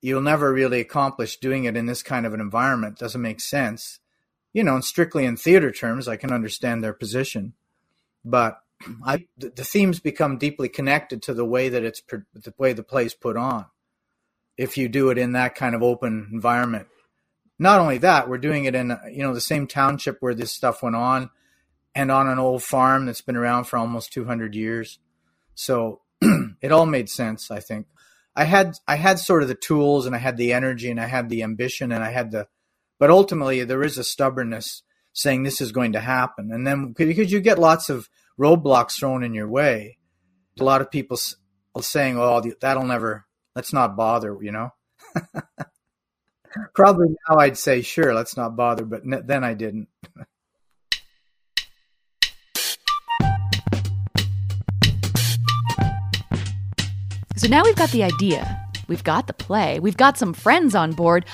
You'll 0.00 0.22
never 0.22 0.52
really 0.52 0.80
accomplish 0.80 1.38
doing 1.38 1.64
it 1.64 1.76
in 1.76 1.86
this 1.86 2.02
kind 2.02 2.26
of 2.26 2.34
an 2.34 2.40
environment. 2.40 2.98
Doesn't 2.98 3.20
make 3.22 3.40
sense. 3.40 4.00
You 4.52 4.64
know, 4.64 4.74
and 4.74 4.84
strictly 4.84 5.24
in 5.24 5.36
theater 5.36 5.72
terms, 5.72 6.08
I 6.08 6.16
can 6.16 6.32
understand 6.32 6.82
their 6.82 6.92
position, 6.92 7.54
but 8.24 8.58
I, 9.04 9.26
the 9.36 9.50
the 9.50 9.64
themes 9.64 10.00
become 10.00 10.38
deeply 10.38 10.68
connected 10.68 11.22
to 11.22 11.34
the 11.34 11.44
way 11.44 11.68
that 11.70 11.84
it's 11.84 12.02
the 12.34 12.54
way 12.58 12.72
the 12.72 12.82
play's 12.82 13.14
put 13.14 13.36
on. 13.36 13.66
If 14.56 14.78
you 14.78 14.88
do 14.88 15.10
it 15.10 15.18
in 15.18 15.32
that 15.32 15.56
kind 15.56 15.74
of 15.74 15.82
open 15.82 16.28
environment, 16.32 16.86
not 17.58 17.80
only 17.80 17.98
that, 17.98 18.28
we're 18.28 18.38
doing 18.38 18.64
it 18.64 18.74
in 18.74 18.96
you 19.10 19.22
know 19.22 19.34
the 19.34 19.40
same 19.40 19.66
township 19.66 20.18
where 20.20 20.34
this 20.34 20.52
stuff 20.52 20.82
went 20.82 20.96
on, 20.96 21.30
and 21.94 22.10
on 22.10 22.28
an 22.28 22.38
old 22.38 22.62
farm 22.62 23.06
that's 23.06 23.22
been 23.22 23.36
around 23.36 23.64
for 23.64 23.78
almost 23.78 24.12
200 24.12 24.54
years. 24.54 24.98
So 25.54 26.00
it 26.60 26.72
all 26.72 26.86
made 26.86 27.08
sense, 27.08 27.50
I 27.50 27.60
think. 27.60 27.86
I 28.36 28.44
had 28.44 28.76
I 28.88 28.96
had 28.96 29.18
sort 29.18 29.42
of 29.42 29.48
the 29.48 29.54
tools 29.54 30.06
and 30.06 30.14
I 30.14 30.18
had 30.18 30.36
the 30.36 30.52
energy 30.52 30.90
and 30.90 31.00
I 31.00 31.06
had 31.06 31.28
the 31.28 31.44
ambition 31.44 31.92
and 31.92 32.02
I 32.02 32.10
had 32.10 32.32
the 32.32 32.48
but 32.98 33.10
ultimately 33.10 33.62
there 33.64 33.84
is 33.84 33.96
a 33.96 34.04
stubbornness 34.04 34.82
saying 35.12 35.44
this 35.44 35.60
is 35.60 35.70
going 35.70 35.92
to 35.92 36.00
happen. 36.00 36.50
And 36.52 36.66
then 36.66 36.92
because 36.92 37.30
you 37.30 37.40
get 37.40 37.58
lots 37.60 37.88
of 37.88 38.08
roadblocks 38.38 38.98
thrown 38.98 39.22
in 39.22 39.34
your 39.34 39.48
way. 39.48 39.98
A 40.58 40.64
lot 40.64 40.80
of 40.80 40.90
people 40.90 41.18
saying, 41.80 42.18
"Oh, 42.18 42.42
that'll 42.60 42.84
never 42.84 43.26
let's 43.54 43.72
not 43.72 43.96
bother," 43.96 44.36
you 44.40 44.52
know? 44.52 44.70
probably 46.74 47.16
now 47.28 47.36
I'd 47.38 47.56
say, 47.56 47.82
sure, 47.82 48.14
let's 48.14 48.36
not 48.36 48.56
bother, 48.56 48.84
but 48.84 49.02
then 49.04 49.44
I 49.44 49.54
didn't. 49.54 49.88
so 57.36 57.48
now 57.48 57.62
we've 57.64 57.76
got 57.76 57.90
the 57.90 58.02
idea, 58.04 58.60
we've 58.88 59.04
got 59.04 59.26
the 59.26 59.32
play, 59.32 59.80
we've 59.80 59.96
got 59.96 60.18
some 60.18 60.32
friends 60.32 60.74
on 60.74 60.92
board. 60.92 61.24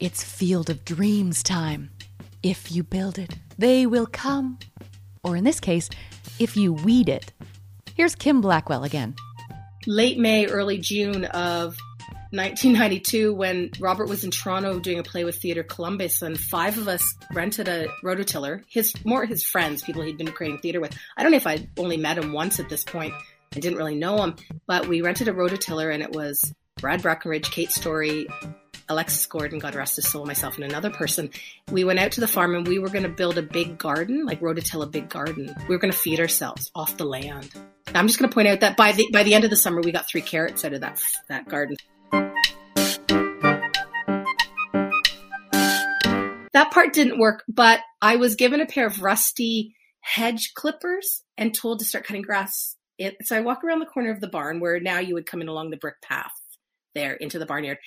It's 0.00 0.22
Field 0.22 0.70
of 0.70 0.84
Dreams 0.84 1.42
time. 1.42 1.90
If 2.42 2.70
you 2.70 2.84
build 2.84 3.18
it, 3.18 3.34
they 3.58 3.84
will 3.84 4.06
come. 4.06 4.60
Or 5.24 5.36
in 5.36 5.42
this 5.42 5.58
case, 5.58 5.90
if 6.38 6.56
you 6.56 6.72
weed 6.72 7.08
it. 7.08 7.32
Here's 7.96 8.14
Kim 8.14 8.40
Blackwell 8.40 8.84
again. 8.84 9.16
Late 9.88 10.18
May, 10.18 10.46
early 10.46 10.78
June 10.78 11.24
of 11.24 11.76
1992, 12.30 13.32
when 13.32 13.70
Robert 13.80 14.08
was 14.08 14.24
in 14.24 14.30
Toronto 14.30 14.78
doing 14.78 14.98
a 14.98 15.02
play 15.02 15.24
with 15.24 15.36
Theatre 15.36 15.62
Columbus, 15.62 16.22
and 16.22 16.38
five 16.38 16.76
of 16.76 16.88
us 16.88 17.14
rented 17.32 17.68
a 17.68 17.88
rototiller. 18.02 18.62
His 18.68 18.92
more 19.04 19.24
his 19.24 19.44
friends, 19.44 19.82
people 19.82 20.02
he'd 20.02 20.18
been 20.18 20.32
creating 20.32 20.58
theatre 20.58 20.80
with. 20.80 20.96
I 21.16 21.22
don't 21.22 21.32
know 21.32 21.38
if 21.38 21.46
I'd 21.46 21.70
only 21.78 21.96
met 21.96 22.18
him 22.18 22.32
once 22.32 22.60
at 22.60 22.68
this 22.68 22.84
point. 22.84 23.14
I 23.54 23.60
didn't 23.60 23.78
really 23.78 23.94
know 23.94 24.22
him, 24.22 24.36
but 24.66 24.88
we 24.88 25.00
rented 25.00 25.28
a 25.28 25.32
rototiller, 25.32 25.92
and 25.92 26.02
it 26.02 26.12
was 26.12 26.52
Brad 26.76 27.02
Breckenridge, 27.02 27.50
Kate 27.50 27.70
Story, 27.70 28.28
Alexis 28.88 29.26
Gordon, 29.26 29.58
God 29.58 29.74
rest 29.74 29.96
his 29.96 30.08
soul, 30.08 30.24
myself, 30.24 30.56
and 30.56 30.64
another 30.64 30.90
person. 30.90 31.30
We 31.70 31.84
went 31.84 31.98
out 31.98 32.12
to 32.12 32.20
the 32.20 32.28
farm 32.28 32.54
and 32.54 32.66
we 32.66 32.78
were 32.78 32.88
going 32.88 33.02
to 33.02 33.08
build 33.08 33.36
a 33.36 33.42
big 33.42 33.78
garden, 33.78 34.24
like 34.24 34.40
rototilla 34.40 34.90
big 34.90 35.08
garden. 35.08 35.54
We 35.68 35.74
were 35.74 35.78
going 35.78 35.92
to 35.92 35.98
feed 35.98 36.20
ourselves 36.20 36.70
off 36.74 36.96
the 36.96 37.04
land. 37.04 37.50
I'm 37.94 38.06
just 38.06 38.18
going 38.18 38.30
to 38.30 38.34
point 38.34 38.48
out 38.48 38.60
that 38.60 38.76
by 38.76 38.92
the 38.92 39.08
by 39.12 39.22
the 39.22 39.34
end 39.34 39.44
of 39.44 39.50
the 39.50 39.56
summer, 39.56 39.80
we 39.80 39.92
got 39.92 40.08
three 40.08 40.20
carrots 40.20 40.64
out 40.64 40.72
of 40.72 40.80
that 40.80 41.00
that 41.28 41.48
garden. 41.48 41.76
That 46.68 46.74
part 46.74 46.92
didn't 46.92 47.18
work, 47.18 47.44
but 47.48 47.80
I 48.02 48.16
was 48.16 48.34
given 48.34 48.60
a 48.60 48.66
pair 48.66 48.86
of 48.86 49.00
rusty 49.00 49.74
hedge 50.00 50.52
clippers 50.54 51.22
and 51.38 51.54
told 51.54 51.78
to 51.78 51.86
start 51.86 52.04
cutting 52.04 52.20
grass. 52.20 52.76
It, 52.98 53.16
so 53.22 53.34
I 53.34 53.40
walk 53.40 53.64
around 53.64 53.78
the 53.78 53.86
corner 53.86 54.10
of 54.10 54.20
the 54.20 54.28
barn 54.28 54.60
where 54.60 54.78
now 54.78 54.98
you 54.98 55.14
would 55.14 55.24
come 55.24 55.40
in 55.40 55.48
along 55.48 55.70
the 55.70 55.78
brick 55.78 55.94
path 56.02 56.34
there 56.94 57.14
into 57.14 57.38
the 57.38 57.46
barnyard. 57.46 57.78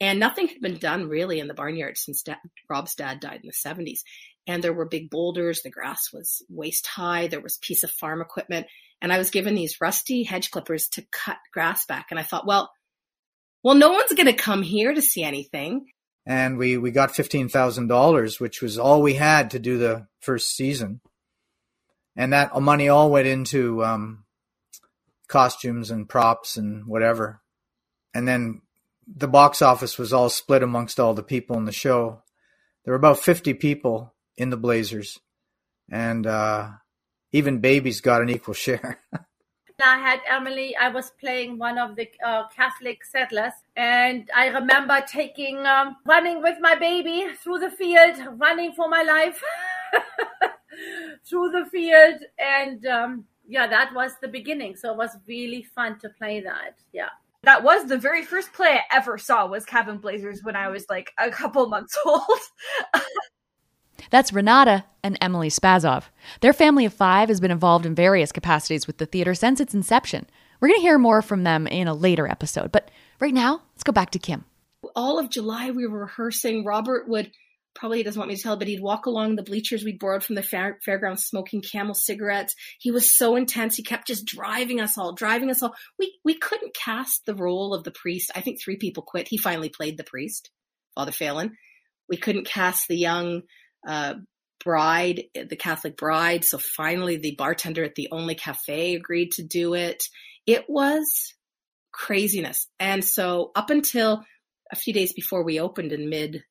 And 0.00 0.20
nothing 0.20 0.46
had 0.46 0.60
been 0.60 0.78
done 0.78 1.08
really 1.08 1.40
in 1.40 1.48
the 1.48 1.54
barnyard 1.54 1.98
since 1.98 2.22
Rob's 2.70 2.94
dad 2.94 3.18
died 3.18 3.40
in 3.42 3.48
the 3.48 3.68
70s. 3.68 4.02
And 4.46 4.62
there 4.62 4.72
were 4.72 4.86
big 4.86 5.10
boulders. 5.10 5.62
The 5.62 5.70
grass 5.70 6.10
was 6.12 6.40
waist 6.48 6.86
high. 6.86 7.26
There 7.26 7.40
was 7.40 7.58
piece 7.60 7.82
of 7.82 7.90
farm 7.90 8.20
equipment. 8.20 8.68
And 9.02 9.12
I 9.12 9.18
was 9.18 9.30
given 9.30 9.56
these 9.56 9.80
rusty 9.80 10.22
hedge 10.22 10.52
clippers 10.52 10.86
to 10.90 11.04
cut 11.10 11.38
grass 11.52 11.86
back. 11.86 12.06
And 12.10 12.20
I 12.20 12.22
thought, 12.22 12.46
well, 12.46 12.70
well, 13.64 13.74
no 13.74 13.90
one's 13.90 14.12
going 14.12 14.26
to 14.26 14.32
come 14.32 14.62
here 14.62 14.94
to 14.94 15.02
see 15.02 15.24
anything. 15.24 15.86
And 16.28 16.58
we, 16.58 16.76
we 16.76 16.90
got 16.90 17.14
$15,000, 17.14 18.38
which 18.38 18.60
was 18.60 18.78
all 18.78 19.00
we 19.00 19.14
had 19.14 19.50
to 19.52 19.58
do 19.58 19.78
the 19.78 20.08
first 20.20 20.54
season. 20.54 21.00
And 22.14 22.34
that 22.34 22.54
money 22.60 22.90
all 22.90 23.10
went 23.10 23.26
into 23.26 23.82
um, 23.82 24.24
costumes 25.26 25.90
and 25.90 26.06
props 26.06 26.58
and 26.58 26.86
whatever. 26.86 27.40
And 28.12 28.28
then 28.28 28.60
the 29.06 29.26
box 29.26 29.62
office 29.62 29.96
was 29.96 30.12
all 30.12 30.28
split 30.28 30.62
amongst 30.62 31.00
all 31.00 31.14
the 31.14 31.22
people 31.22 31.56
in 31.56 31.64
the 31.64 31.72
show. 31.72 32.22
There 32.84 32.92
were 32.92 32.98
about 32.98 33.20
50 33.20 33.54
people 33.54 34.14
in 34.36 34.50
the 34.50 34.56
Blazers, 34.58 35.18
and 35.90 36.26
uh, 36.26 36.68
even 37.32 37.60
babies 37.60 38.02
got 38.02 38.20
an 38.20 38.28
equal 38.28 38.54
share. 38.54 39.00
I 39.80 39.98
had 39.98 40.20
Emily, 40.28 40.76
I 40.76 40.88
was 40.88 41.10
playing 41.20 41.58
one 41.58 41.78
of 41.78 41.94
the 41.94 42.08
uh, 42.24 42.48
Catholic 42.48 43.04
settlers, 43.04 43.52
and 43.76 44.28
I 44.34 44.48
remember 44.48 45.00
taking, 45.06 45.64
um, 45.66 45.96
running 46.04 46.42
with 46.42 46.58
my 46.60 46.74
baby 46.74 47.28
through 47.42 47.60
the 47.60 47.70
field, 47.70 48.16
running 48.38 48.72
for 48.72 48.88
my 48.88 49.02
life 49.02 49.40
through 51.28 51.50
the 51.50 51.66
field. 51.70 52.22
And 52.38 52.84
um, 52.86 53.24
yeah, 53.46 53.66
that 53.68 53.94
was 53.94 54.12
the 54.20 54.28
beginning. 54.28 54.74
So 54.76 54.90
it 54.92 54.96
was 54.96 55.16
really 55.28 55.62
fun 55.62 55.98
to 56.00 56.08
play 56.08 56.40
that. 56.40 56.74
Yeah 56.92 57.10
that 57.42 57.62
was 57.62 57.86
the 57.86 57.96
very 57.96 58.24
first 58.24 58.52
play 58.52 58.80
I 58.80 58.96
ever 58.96 59.16
saw 59.16 59.46
was 59.46 59.64
Cavan 59.64 59.98
Blazers 59.98 60.42
when 60.42 60.56
I 60.56 60.68
was 60.68 60.84
like 60.88 61.12
a 61.18 61.30
couple 61.30 61.66
months 61.68 61.96
old. 62.04 62.22
That's 64.10 64.32
Renata 64.32 64.84
and 65.02 65.18
Emily 65.20 65.48
Spasov. 65.48 66.04
Their 66.40 66.52
family 66.52 66.84
of 66.84 66.92
five 66.92 67.28
has 67.28 67.40
been 67.40 67.50
involved 67.50 67.86
in 67.86 67.94
various 67.94 68.32
capacities 68.32 68.86
with 68.86 68.98
the 68.98 69.06
theater 69.06 69.34
since 69.34 69.60
its 69.60 69.74
inception. 69.74 70.26
We're 70.60 70.68
going 70.68 70.80
to 70.80 70.86
hear 70.86 70.98
more 70.98 71.22
from 71.22 71.44
them 71.44 71.66
in 71.66 71.88
a 71.88 71.94
later 71.94 72.26
episode, 72.26 72.72
but 72.72 72.90
right 73.20 73.34
now, 73.34 73.62
let's 73.74 73.84
go 73.84 73.92
back 73.92 74.10
to 74.10 74.18
Kim. 74.18 74.44
All 74.96 75.18
of 75.18 75.30
July, 75.30 75.70
we 75.70 75.86
were 75.86 76.00
rehearsing. 76.00 76.64
Robert 76.64 77.08
would 77.08 77.30
probably 77.74 78.02
doesn't 78.02 78.18
want 78.18 78.28
me 78.28 78.36
to 78.36 78.42
tell, 78.42 78.56
but 78.56 78.66
he'd 78.66 78.82
walk 78.82 79.06
along 79.06 79.36
the 79.36 79.42
bleachers 79.42 79.84
we 79.84 79.92
borrowed 79.92 80.24
from 80.24 80.34
the 80.34 80.42
fair, 80.42 80.78
fairgrounds 80.84 81.24
smoking 81.24 81.62
camel 81.62 81.94
cigarettes. 81.94 82.54
He 82.80 82.90
was 82.90 83.16
so 83.16 83.36
intense. 83.36 83.76
He 83.76 83.84
kept 83.84 84.08
just 84.08 84.24
driving 84.26 84.80
us 84.80 84.98
all, 84.98 85.12
driving 85.12 85.50
us 85.50 85.62
all. 85.62 85.74
We, 85.98 86.18
we 86.24 86.34
couldn't 86.34 86.74
cast 86.74 87.24
the 87.24 87.36
role 87.36 87.72
of 87.74 87.84
the 87.84 87.92
priest. 87.92 88.32
I 88.34 88.40
think 88.40 88.60
three 88.60 88.76
people 88.76 89.04
quit. 89.04 89.28
He 89.28 89.36
finally 89.36 89.68
played 89.68 89.96
the 89.96 90.04
priest, 90.04 90.50
Father 90.96 91.12
Phelan. 91.12 91.56
We 92.08 92.16
couldn't 92.16 92.46
cast 92.46 92.88
the 92.88 92.96
young, 92.96 93.42
uh, 93.88 94.14
bride, 94.62 95.24
the 95.34 95.56
Catholic 95.56 95.96
bride. 95.96 96.44
So 96.44 96.58
finally 96.58 97.16
the 97.16 97.34
bartender 97.36 97.82
at 97.82 97.94
the 97.94 98.08
only 98.12 98.34
cafe 98.34 98.94
agreed 98.94 99.32
to 99.32 99.42
do 99.42 99.74
it. 99.74 100.02
It 100.46 100.66
was 100.68 101.34
craziness. 101.92 102.68
And 102.78 103.04
so 103.04 103.50
up 103.56 103.70
until 103.70 104.24
a 104.70 104.76
few 104.76 104.92
days 104.92 105.12
before 105.12 105.42
we 105.42 105.58
opened 105.58 105.92
in 105.92 106.10
mid 106.10 106.44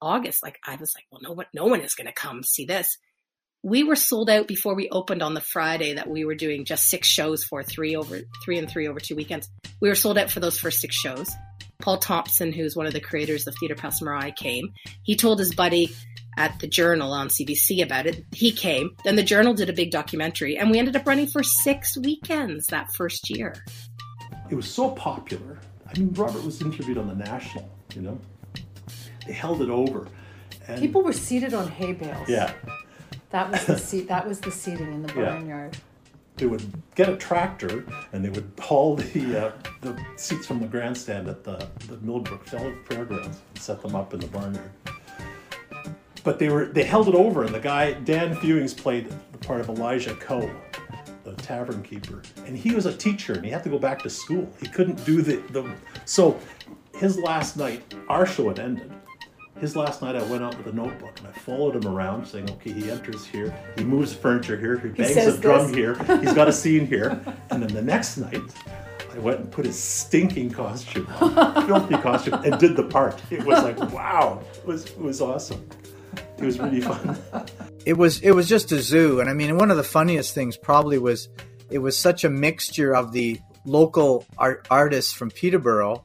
August, 0.00 0.42
like 0.42 0.58
I 0.66 0.76
was 0.76 0.92
like, 0.94 1.04
well, 1.10 1.20
no 1.22 1.32
one, 1.32 1.46
no 1.54 1.66
one 1.66 1.80
is 1.80 1.94
going 1.94 2.06
to 2.06 2.12
come 2.12 2.42
see 2.42 2.66
this. 2.66 2.98
We 3.64 3.84
were 3.84 3.96
sold 3.96 4.28
out 4.28 4.48
before 4.48 4.74
we 4.74 4.88
opened 4.90 5.22
on 5.22 5.34
the 5.34 5.40
Friday 5.40 5.94
that 5.94 6.10
we 6.10 6.24
were 6.24 6.34
doing 6.34 6.64
just 6.64 6.88
six 6.88 7.06
shows 7.06 7.44
for 7.44 7.62
three 7.62 7.94
over 7.94 8.18
three 8.44 8.58
and 8.58 8.68
three 8.68 8.88
over 8.88 8.98
two 8.98 9.14
weekends. 9.14 9.48
We 9.80 9.88
were 9.88 9.94
sold 9.94 10.18
out 10.18 10.30
for 10.30 10.40
those 10.40 10.58
first 10.58 10.80
six 10.80 10.96
shows. 10.96 11.30
Paul 11.80 11.98
Thompson, 11.98 12.52
who's 12.52 12.76
one 12.76 12.86
of 12.86 12.92
the 12.92 13.00
creators 13.00 13.46
of 13.46 13.54
Theatre 13.58 13.74
Passe 13.76 14.04
Muraille, 14.04 14.34
came. 14.34 14.72
He 15.04 15.16
told 15.16 15.38
his 15.38 15.54
buddy 15.54 15.92
at 16.36 16.58
the 16.60 16.66
Journal 16.66 17.12
on 17.12 17.28
CBC 17.28 17.82
about 17.82 18.06
it. 18.06 18.24
He 18.32 18.52
came. 18.52 18.90
Then 19.04 19.16
the 19.16 19.22
Journal 19.22 19.54
did 19.54 19.68
a 19.68 19.72
big 19.72 19.90
documentary, 19.90 20.56
and 20.56 20.70
we 20.70 20.78
ended 20.78 20.96
up 20.96 21.06
running 21.06 21.26
for 21.26 21.42
six 21.42 21.96
weekends 21.98 22.66
that 22.66 22.88
first 22.96 23.30
year. 23.30 23.54
It 24.50 24.54
was 24.54 24.70
so 24.70 24.90
popular. 24.90 25.58
I 25.86 25.98
mean, 25.98 26.12
Robert 26.14 26.44
was 26.44 26.62
interviewed 26.62 26.98
on 26.98 27.06
the 27.06 27.14
National, 27.14 27.68
you 27.94 28.02
know, 28.02 28.18
they 29.26 29.32
held 29.32 29.62
it 29.62 29.70
over. 29.70 30.08
And 30.66 30.80
People 30.80 31.02
were 31.02 31.12
seated 31.12 31.54
on 31.54 31.68
hay 31.68 31.92
bales. 31.92 32.28
Yeah. 32.28 32.52
That 33.30 33.50
was 33.50 33.64
the 33.66 33.78
seat. 33.90 34.08
That 34.08 34.26
was 34.26 34.40
the 34.40 34.50
seating 34.50 34.92
in 34.92 35.02
the 35.02 35.12
barnyard. 35.12 35.74
Yeah. 35.74 35.80
They 36.36 36.46
would 36.46 36.62
get 36.94 37.08
a 37.08 37.16
tractor 37.16 37.84
and 38.12 38.24
they 38.24 38.30
would 38.30 38.50
haul 38.58 38.96
the 38.96 39.46
uh, 39.46 39.52
the 39.82 40.00
seats 40.16 40.46
from 40.46 40.60
the 40.60 40.66
grandstand 40.66 41.28
at 41.28 41.44
the 41.44 41.68
the 41.88 41.98
Millbrook 41.98 42.46
Fairgrounds 42.46 43.38
and 43.48 43.58
set 43.62 43.82
them 43.82 43.94
up 43.94 44.14
in 44.14 44.20
the 44.20 44.26
barnyard. 44.28 44.70
But 46.24 46.38
they 46.38 46.48
were 46.48 46.66
they 46.66 46.84
held 46.84 47.08
it 47.08 47.14
over, 47.14 47.44
and 47.44 47.54
the 47.54 47.60
guy 47.60 47.92
Dan 47.92 48.36
Fewings 48.36 48.76
played 48.76 49.08
the 49.32 49.38
part 49.38 49.60
of 49.60 49.68
Elijah 49.68 50.14
Coe, 50.14 50.50
the 51.24 51.32
tavern 51.34 51.82
keeper, 51.82 52.22
and 52.46 52.56
he 52.56 52.74
was 52.74 52.86
a 52.86 52.94
teacher 52.94 53.34
and 53.34 53.44
he 53.44 53.50
had 53.50 53.64
to 53.64 53.70
go 53.70 53.78
back 53.78 54.02
to 54.02 54.10
school. 54.10 54.48
He 54.60 54.68
couldn't 54.68 55.04
do 55.04 55.22
the 55.22 55.36
the 55.52 55.68
so 56.04 56.38
his 56.96 57.18
last 57.18 57.56
night, 57.56 57.82
our 58.08 58.26
show 58.26 58.48
had 58.48 58.58
ended 58.58 58.92
his 59.62 59.76
last 59.76 60.02
night, 60.02 60.16
I 60.16 60.22
went 60.24 60.42
out 60.42 60.58
with 60.58 60.66
a 60.66 60.72
notebook 60.72 61.16
and 61.20 61.28
I 61.28 61.30
followed 61.30 61.76
him 61.76 61.86
around, 61.86 62.26
saying, 62.26 62.50
"Okay, 62.50 62.72
he 62.72 62.90
enters 62.90 63.24
here, 63.24 63.54
he 63.76 63.84
moves 63.84 64.12
furniture 64.12 64.56
here, 64.58 64.76
he 64.76 64.88
bangs 64.88 65.14
he 65.14 65.20
a 65.20 65.36
drum 65.36 65.68
this. 65.68 65.76
here, 65.76 65.94
he's 66.20 66.34
got 66.34 66.48
a 66.48 66.52
scene 66.52 66.84
here." 66.84 67.10
And 67.50 67.62
then 67.62 67.72
the 67.72 67.80
next 67.80 68.16
night, 68.16 68.42
I 69.14 69.18
went 69.20 69.38
and 69.38 69.50
put 69.50 69.64
his 69.64 69.78
stinking 69.78 70.50
costume 70.50 71.06
on, 71.20 71.66
filthy 71.68 71.96
costume, 71.96 72.42
and 72.44 72.58
did 72.58 72.74
the 72.74 72.82
part. 72.82 73.22
It 73.30 73.44
was 73.44 73.62
like, 73.62 73.78
wow, 73.92 74.42
it 74.52 74.66
was 74.66 74.86
it 74.86 74.98
was 74.98 75.20
awesome. 75.20 75.64
It 76.42 76.46
was 76.46 76.58
really 76.58 76.80
fun. 76.80 77.16
It 77.84 77.98
was 77.98 78.20
it 78.20 78.30
was 78.30 78.48
just 78.48 78.70
a 78.70 78.80
zoo, 78.80 79.18
and 79.18 79.28
I 79.28 79.32
mean, 79.32 79.56
one 79.56 79.72
of 79.72 79.76
the 79.76 79.82
funniest 79.82 80.36
things 80.36 80.56
probably 80.56 80.98
was 80.98 81.28
it 81.68 81.78
was 81.78 81.98
such 81.98 82.22
a 82.22 82.30
mixture 82.30 82.94
of 82.94 83.10
the 83.10 83.40
local 83.64 84.24
art, 84.38 84.68
artists 84.70 85.12
from 85.12 85.32
Peterborough 85.32 86.04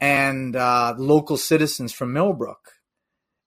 and 0.00 0.56
uh, 0.56 0.94
local 0.96 1.36
citizens 1.36 1.92
from 1.92 2.14
Millbrook. 2.14 2.72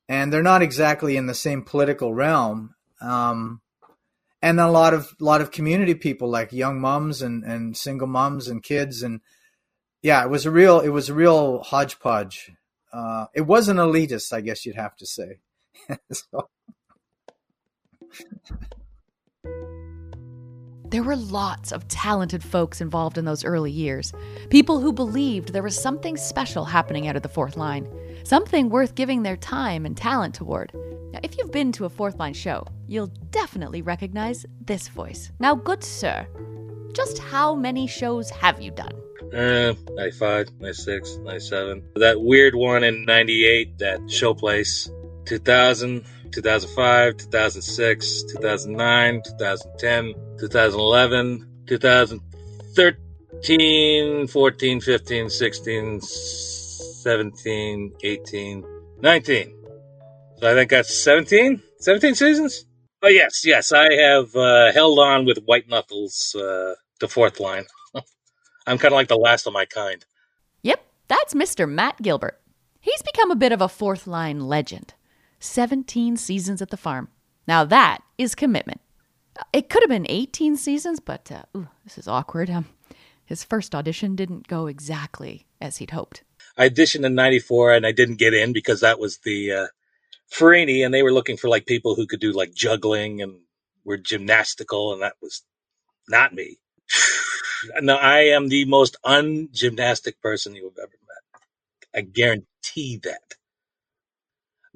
And 0.07 0.31
they're 0.31 0.43
not 0.43 0.61
exactly 0.61 1.17
in 1.17 1.25
the 1.25 1.33
same 1.33 1.63
political 1.63 2.13
realm. 2.13 2.75
Um, 3.01 3.61
and 4.41 4.59
a 4.59 4.69
lot 4.69 4.93
of 4.93 5.15
lot 5.19 5.41
of 5.41 5.49
community 5.49 5.95
people 5.95 6.29
like 6.29 6.53
young 6.53 6.79
moms 6.79 7.23
and, 7.23 7.43
and 7.43 7.75
single 7.75 8.07
moms 8.07 8.47
and 8.47 8.61
kids 8.61 9.01
and 9.01 9.21
yeah, 10.03 10.23
it 10.23 10.29
was 10.29 10.45
a 10.45 10.51
real 10.51 10.81
it 10.81 10.89
was 10.89 11.09
a 11.09 11.13
real 11.13 11.63
hodgepodge. 11.63 12.51
Uh, 12.91 13.25
it 13.33 13.41
wasn't 13.41 13.79
elitist, 13.79 14.33
I 14.33 14.41
guess 14.41 14.65
you'd 14.65 14.75
have 14.75 14.95
to 14.97 15.07
say. 15.07 15.39
so. 16.11 16.49
There 20.93 21.01
were 21.01 21.15
lots 21.15 21.71
of 21.71 21.87
talented 21.87 22.43
folks 22.43 22.79
involved 22.79 23.17
in 23.17 23.25
those 23.25 23.43
early 23.43 23.71
years. 23.71 24.13
People 24.51 24.79
who 24.79 24.93
believed 24.93 25.51
there 25.51 25.63
was 25.63 25.75
something 25.75 26.15
special 26.17 26.65
happening 26.65 27.07
out 27.07 27.15
of 27.15 27.23
the 27.23 27.29
fourth 27.29 27.57
line, 27.57 27.87
something 28.23 28.69
worth 28.69 28.93
giving 28.93 29.23
their 29.23 29.35
time 29.35 29.87
and 29.87 29.97
talent 29.97 30.35
toward. 30.35 30.71
Now, 31.11 31.19
if 31.23 31.35
you've 31.35 31.51
been 31.51 31.71
to 31.71 31.85
a 31.85 31.89
fourth 31.89 32.19
line 32.19 32.35
show, 32.35 32.67
you'll 32.87 33.11
definitely 33.31 33.81
recognize 33.81 34.45
this 34.63 34.87
voice. 34.87 35.31
Now, 35.39 35.55
good 35.55 35.83
sir, 35.83 36.27
just 36.93 37.17
how 37.17 37.55
many 37.55 37.87
shows 37.87 38.29
have 38.29 38.61
you 38.61 38.69
done? 38.69 38.93
Uh, 39.33 39.73
95, 39.95 40.51
96, 40.59 41.17
97. 41.23 41.83
That 41.95 42.21
weird 42.21 42.53
one 42.53 42.83
in 42.83 43.03
98, 43.05 43.79
that 43.79 44.11
show 44.11 44.35
place. 44.35 44.91
2000, 45.25 46.05
2005, 46.31 47.17
2006, 47.17 48.23
2009, 48.33 49.21
2010, 49.23 50.13
2011, 50.39 51.47
2013, 51.67 54.27
14, 54.27 54.81
15, 54.81 55.29
16, 55.29 56.01
17, 56.01 57.93
18, 58.03 58.63
19. 59.01 59.55
So 60.39 60.51
I 60.51 60.55
think 60.55 60.71
that's 60.71 61.03
17? 61.03 61.61
17 61.79 62.15
seasons? 62.15 62.65
Oh, 63.01 63.09
yes, 63.09 63.45
yes. 63.45 63.71
I 63.73 63.93
have 63.93 64.35
uh, 64.35 64.71
held 64.71 64.99
on 64.99 65.25
with 65.25 65.39
White 65.45 65.67
Knuckles, 65.67 66.35
uh, 66.35 66.75
the 66.99 67.09
fourth 67.09 67.39
line. 67.39 67.65
I'm 68.67 68.77
kind 68.77 68.93
of 68.93 68.95
like 68.95 69.09
the 69.09 69.17
last 69.17 69.45
of 69.45 69.51
my 69.53 69.65
kind. 69.65 70.05
Yep, 70.61 70.81
that's 71.09 71.33
Mr. 71.33 71.69
Matt 71.69 72.01
Gilbert. 72.01 72.39
He's 72.79 73.01
become 73.01 73.31
a 73.31 73.35
bit 73.35 73.51
of 73.51 73.61
a 73.61 73.67
fourth 73.69 74.07
line 74.07 74.47
legend. 74.47 74.93
17 75.43 76.15
seasons 76.15 76.61
at 76.61 76.69
the 76.69 76.77
farm. 76.77 77.09
Now 77.47 77.65
that 77.65 77.99
is 78.17 78.33
commitment. 78.33 78.79
It 79.51 79.69
could 79.69 79.83
have 79.83 79.89
been 79.89 80.05
18 80.07 80.55
seasons, 80.55 80.99
but 80.99 81.31
uh, 81.31 81.43
ooh, 81.57 81.67
this 81.83 81.97
is 81.97 82.07
awkward. 82.07 82.49
Um, 82.49 82.65
his 83.25 83.43
first 83.43 83.75
audition 83.75 84.15
didn't 84.15 84.47
go 84.47 84.67
exactly 84.67 85.45
as 85.59 85.77
he'd 85.77 85.91
hoped. 85.91 86.23
I 86.57 86.69
auditioned 86.69 87.05
in 87.05 87.15
94 87.15 87.73
and 87.73 87.85
I 87.85 87.91
didn't 87.91 88.19
get 88.19 88.33
in 88.33 88.53
because 88.53 88.81
that 88.81 88.99
was 88.99 89.17
the 89.19 89.51
uh, 89.51 89.67
Farini 90.31 90.85
and 90.85 90.93
they 90.93 91.03
were 91.03 91.13
looking 91.13 91.37
for 91.37 91.49
like 91.49 91.65
people 91.65 91.95
who 91.95 92.07
could 92.07 92.19
do 92.21 92.31
like 92.31 92.53
juggling 92.53 93.21
and 93.21 93.39
were 93.83 93.97
gymnastical 93.97 94.93
and 94.93 95.01
that 95.01 95.15
was 95.21 95.43
not 96.07 96.33
me. 96.33 96.57
no, 97.81 97.95
I 97.95 98.19
am 98.27 98.47
the 98.47 98.65
most 98.65 98.97
ungymnastic 99.05 100.13
person 100.21 100.55
you 100.55 100.65
have 100.65 100.77
ever 100.77 100.97
met. 101.07 101.41
I 101.95 102.01
guarantee 102.01 103.01
that. 103.03 103.35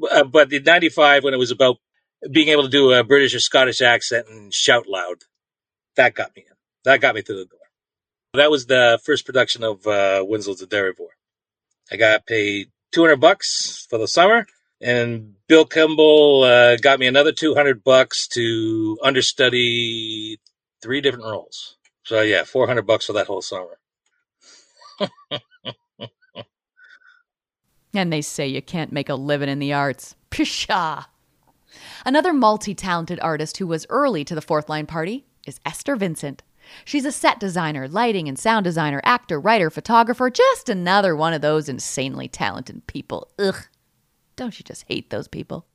Uh, 0.02 0.24
but 0.24 0.52
in 0.54 0.64
95, 0.64 1.24
when 1.24 1.34
it 1.34 1.38
was 1.38 1.52
about 1.52 1.78
being 2.32 2.50
able 2.50 2.64
to 2.64 2.70
do 2.70 2.92
a 2.94 3.04
British 3.04 3.36
or 3.36 3.40
Scottish 3.40 3.82
accent 3.82 4.28
and 4.28 4.54
shout 4.54 4.88
loud, 4.88 5.24
that 5.96 6.16
got 6.16 6.36
me 6.36 6.46
in. 6.48 6.56
That 6.84 7.02
got 7.02 7.16
me 7.16 7.22
through 7.22 7.40
the 7.40 7.46
door. 7.46 7.60
That 8.34 8.52
was 8.52 8.66
the 8.66 9.00
first 9.04 9.26
production 9.26 9.64
of 9.64 9.86
uh, 9.88 10.24
Winslow's 10.28 10.60
The 10.60 10.68
Derryvore. 10.68 11.16
I 11.92 11.96
got 11.96 12.26
paid 12.26 12.70
200 12.92 13.18
bucks 13.18 13.88
for 13.90 13.98
the 13.98 14.08
summer, 14.08 14.46
and 14.82 15.36
Bill 15.48 15.66
Kimball 15.66 16.44
uh, 16.44 16.76
got 16.78 17.00
me 17.00 17.08
another 17.08 17.32
200 17.32 17.84
bucks 17.84 18.28
to 18.30 19.00
understudy 19.04 20.40
three 20.82 21.02
different 21.02 21.26
roles. 21.26 21.78
So 22.04 22.22
yeah, 22.22 22.44
400 22.44 22.86
bucks 22.86 23.06
for 23.06 23.14
that 23.14 23.28
whole 23.28 23.42
summer. 23.42 23.80
And 27.94 28.12
they 28.12 28.22
say 28.22 28.48
you 28.48 28.62
can't 28.62 28.92
make 28.92 29.10
a 29.10 29.16
living 29.16 29.50
in 29.50 29.60
the 29.60 29.74
arts. 29.74 30.16
Pshaw! 30.30 31.06
Another 32.06 32.34
multi 32.34 32.76
talented 32.76 33.20
artist 33.22 33.58
who 33.58 33.68
was 33.68 33.86
early 33.90 34.24
to 34.26 34.36
the 34.36 34.42
fourth 34.42 34.70
line 34.70 34.86
party 34.86 35.26
is 35.46 35.60
Esther 35.66 35.96
Vincent. 35.96 36.44
She's 36.84 37.06
a 37.06 37.12
set 37.12 37.40
designer, 37.40 37.88
lighting 37.88 38.28
and 38.28 38.38
sound 38.38 38.66
designer, 38.66 39.02
actor, 39.04 39.40
writer, 39.40 39.70
photographer, 39.70 40.30
just 40.30 40.70
another 40.70 41.16
one 41.16 41.34
of 41.34 41.42
those 41.42 41.70
insanely 41.70 42.28
talented 42.28 42.86
people. 42.88 43.30
Ugh. 43.40 43.68
Don't 44.36 44.60
you 44.60 44.64
just 44.64 44.86
hate 44.88 45.10
those 45.10 45.28
people? 45.28 45.66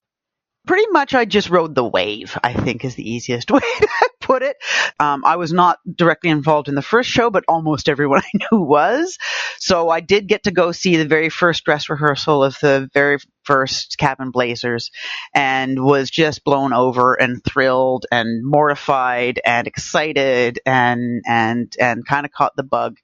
Pretty 0.67 0.87
much, 0.93 1.13
I 1.13 1.25
just 1.25 1.51
rode 1.51 1.75
the 1.75 1.85
wave, 1.85 2.39
I 2.45 2.53
think 2.53 2.85
is 2.85 2.95
the 2.95 3.11
easiest 3.11 3.51
way 3.51 3.61
to 3.61 4.11
put 4.21 4.43
it. 4.43 4.57
Um, 5.01 5.25
I 5.25 5.37
was 5.37 5.53
not 5.53 5.79
directly 5.93 6.31
involved 6.31 6.69
in 6.69 6.77
the 6.77 6.83
first 6.83 7.11
show, 7.11 7.31
but 7.31 7.45
almost 7.49 7.89
everyone 7.89 8.21
I 8.35 8.39
knew 8.53 8.61
was. 8.61 9.19
So 9.63 9.91
I 9.91 10.01
did 10.01 10.27
get 10.27 10.43
to 10.43 10.51
go 10.51 10.73
see 10.73 10.97
the 10.97 11.07
very 11.07 11.29
first 11.29 11.65
dress 11.65 11.89
rehearsal 11.89 12.43
of 12.43 12.57
the 12.61 12.91
very 12.93 13.19
first 13.45 13.97
Cavan 13.97 14.33
Blazers 14.33 14.91
and 15.37 15.85
was 15.85 16.11
just 16.11 16.43
blown 16.43 16.73
over 16.73 17.15
and 17.15 17.45
thrilled 17.45 18.05
and 18.11 18.45
mortified 18.45 19.41
and 19.47 19.69
excited 19.69 20.59
and, 20.67 21.23
and, 21.29 21.73
and 21.79 22.05
kind 22.05 22.27
of 22.27 22.33
caught 22.33 22.57
the 22.57 22.65
bug. 22.65 22.97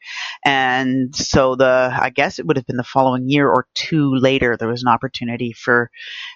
And 0.45 1.15
so 1.15 1.55
the, 1.55 1.97
I 1.97 2.11
guess 2.11 2.41
it 2.41 2.47
would 2.47 2.57
have 2.57 2.67
been 2.67 2.77
the 2.77 2.83
following 2.83 3.29
year 3.29 3.49
or 3.49 3.69
two 3.75 4.17
later, 4.17 4.57
there 4.57 4.67
was 4.67 4.83
an 4.83 4.89
opportunity 4.89 5.53
for 5.53 5.93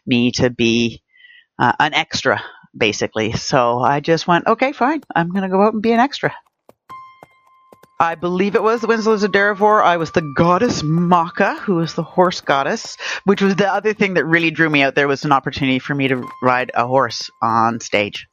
me 0.06 0.30
to 0.36 0.50
be 0.50 1.02
uh, 1.58 1.72
an 1.80 1.94
extra, 1.94 2.40
basically. 2.76 3.32
So 3.32 3.80
I 3.80 3.98
just 3.98 4.28
went, 4.28 4.46
okay, 4.46 4.70
fine. 4.70 5.02
I'm 5.16 5.30
going 5.30 5.42
to 5.42 5.48
go 5.48 5.62
out 5.62 5.72
and 5.72 5.82
be 5.82 5.90
an 5.90 5.98
extra. 5.98 6.32
I 8.00 8.16
believe 8.16 8.54
it 8.56 8.62
was 8.62 8.80
the 8.80 8.88
Winslow's 8.88 9.22
of. 9.22 9.82
I 9.82 9.96
was 9.96 10.10
the 10.10 10.32
goddess 10.36 10.82
Macha, 10.82 11.54
who 11.54 11.76
was 11.76 11.94
the 11.94 12.02
horse 12.02 12.40
goddess, 12.40 12.96
which 13.24 13.40
was 13.40 13.54
the 13.54 13.72
other 13.72 13.94
thing 13.94 14.14
that 14.14 14.24
really 14.24 14.50
drew 14.50 14.68
me 14.68 14.82
out 14.82 14.94
there 14.94 15.06
was 15.06 15.24
an 15.24 15.32
opportunity 15.32 15.78
for 15.78 15.94
me 15.94 16.08
to 16.08 16.28
ride 16.42 16.72
a 16.74 16.86
horse 16.86 17.30
on 17.40 17.80
stage. 17.80 18.26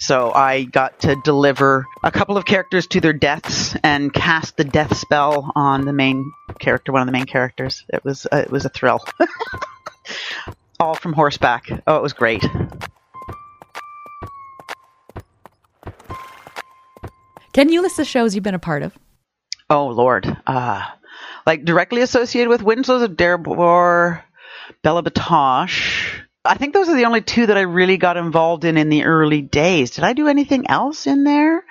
So 0.00 0.32
I 0.32 0.64
got 0.64 1.00
to 1.00 1.16
deliver 1.16 1.86
a 2.02 2.10
couple 2.10 2.36
of 2.36 2.44
characters 2.44 2.86
to 2.88 3.00
their 3.00 3.12
deaths 3.12 3.76
and 3.82 4.12
cast 4.12 4.56
the 4.56 4.64
death 4.64 4.96
spell 4.96 5.52
on 5.54 5.84
the 5.84 5.92
main 5.92 6.32
character, 6.58 6.92
one 6.92 7.02
of 7.02 7.06
the 7.06 7.12
main 7.12 7.26
characters. 7.26 7.84
It 7.88 8.04
was 8.04 8.26
uh, 8.30 8.38
it 8.38 8.50
was 8.50 8.64
a 8.64 8.68
thrill. 8.68 9.00
All 10.80 10.94
from 10.94 11.12
horseback. 11.12 11.68
Oh, 11.86 11.96
it 11.96 12.02
was 12.02 12.12
great. 12.12 12.44
Can 17.54 17.68
you 17.68 17.82
list 17.82 17.96
the 17.96 18.04
shows 18.04 18.34
you've 18.34 18.42
been 18.42 18.56
a 18.56 18.58
part 18.58 18.82
of? 18.82 18.92
Oh 19.70 19.86
Lord, 19.86 20.26
uh, 20.44 20.82
like 21.46 21.64
directly 21.64 22.02
associated 22.02 22.48
with 22.48 22.62
Winslow's 22.62 23.02
of 23.02 23.12
Derryvore, 23.12 24.22
Bella 24.82 25.04
Batoche. 25.04 26.20
I 26.44 26.56
think 26.56 26.74
those 26.74 26.88
are 26.88 26.96
the 26.96 27.04
only 27.04 27.22
two 27.22 27.46
that 27.46 27.56
I 27.56 27.60
really 27.62 27.96
got 27.96 28.16
involved 28.16 28.64
in 28.64 28.76
in 28.76 28.88
the 28.88 29.04
early 29.04 29.40
days. 29.40 29.92
Did 29.92 30.02
I 30.02 30.14
do 30.14 30.26
anything 30.26 30.68
else 30.68 31.06
in 31.06 31.22
there? 31.22 31.64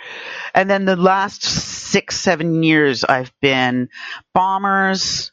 And 0.55 0.69
then 0.69 0.85
the 0.85 0.95
last 0.95 1.43
six, 1.43 2.17
seven 2.17 2.63
years, 2.63 3.03
I've 3.03 3.33
been 3.41 3.89
Bombers, 4.33 5.32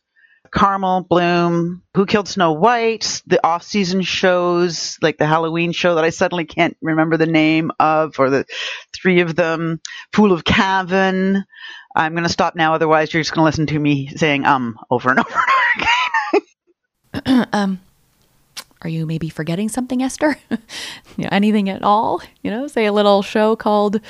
Carmel, 0.51 1.03
Bloom, 1.03 1.83
Who 1.95 2.07
Killed 2.07 2.29
Snow 2.29 2.53
White, 2.53 3.23
the 3.27 3.45
off-season 3.47 4.03
shows, 4.03 4.99
like 5.01 5.19
the 5.19 5.27
Halloween 5.27 5.73
show 5.73 5.95
that 5.95 6.05
I 6.05 6.11
suddenly 6.11 6.45
can't 6.45 6.77
remember 6.81 7.17
the 7.17 7.27
name 7.27 7.71
of, 7.79 8.19
or 8.19 8.31
the 8.31 8.45
three 8.95 9.21
of 9.21 9.37
them, 9.37 9.81
Fool 10.13 10.33
of 10.33 10.45
Cavan. 10.45 11.45
I'm 11.95 12.13
going 12.13 12.25
to 12.25 12.29
stop 12.29 12.57
now, 12.57 12.75
otherwise 12.75 13.13
you're 13.13 13.23
just 13.23 13.33
going 13.33 13.43
to 13.43 13.47
listen 13.47 13.67
to 13.67 13.79
me 13.79 14.09
saying 14.09 14.45
um 14.45 14.79
over 14.91 15.11
and 15.11 15.21
over 15.27 15.45
again. 17.25 17.47
um, 17.53 17.81
are 18.83 18.91
you 18.91 19.07
maybe 19.07 19.29
forgetting 19.29 19.69
something, 19.69 20.03
Esther? 20.03 20.37
you 20.51 20.59
know, 21.25 21.29
anything 21.31 21.69
at 21.69 21.83
all? 21.83 22.23
You 22.43 22.51
know, 22.51 22.67
say 22.67 22.87
a 22.87 22.93
little 22.93 23.23
show 23.23 23.57
called 23.57 24.01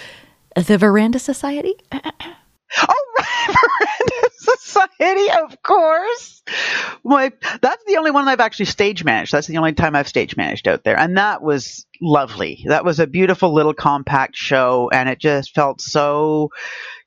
The 0.55 0.79
Veranda 0.79 1.19
Society? 1.19 1.75
oh, 2.89 3.05
right, 3.19 3.47
Veranda 3.47 4.31
Society, 4.33 5.31
of 5.43 5.63
course. 5.63 6.43
My, 7.05 7.33
that's 7.61 7.85
the 7.87 7.97
only 7.97 8.11
one 8.11 8.29
I've 8.29 8.41
actually 8.41 8.67
stage 8.67 9.05
managed. 9.05 9.33
That's 9.33 9.47
the 9.47 9.59
only 9.59 9.73
time 9.73 9.95
I've 9.95 10.09
stage 10.09 10.37
managed 10.37 10.69
out 10.69 10.85
there. 10.85 10.99
And 10.99 11.17
that 11.17 11.43
was 11.43 11.87
lovely. 12.01 12.65
That 12.67 12.85
was 12.85 13.01
a 13.01 13.07
beautiful 13.07 13.53
little 13.53 13.75
compact 13.75 14.37
show, 14.37 14.91
and 14.93 15.09
it 15.09 15.19
just 15.19 15.55
felt 15.55 15.81
so 15.81 16.51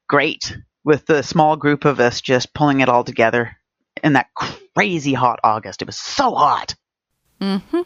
great 0.08 0.56
with 0.84 1.06
the 1.06 1.24
small 1.24 1.56
group 1.56 1.86
of 1.86 2.00
us 2.00 2.22
just 2.22 2.54
pulling 2.54 2.82
it 2.82 2.90
all 2.90 3.04
together 3.04 3.56
in 4.04 4.14
that 4.14 4.28
crazy 4.76 5.14
hot 5.14 5.40
August. 5.44 5.82
It 5.82 5.86
was 5.86 5.98
so 5.98 6.34
hot. 6.36 6.76
Mm 7.42 7.62
hmm. 7.62 7.82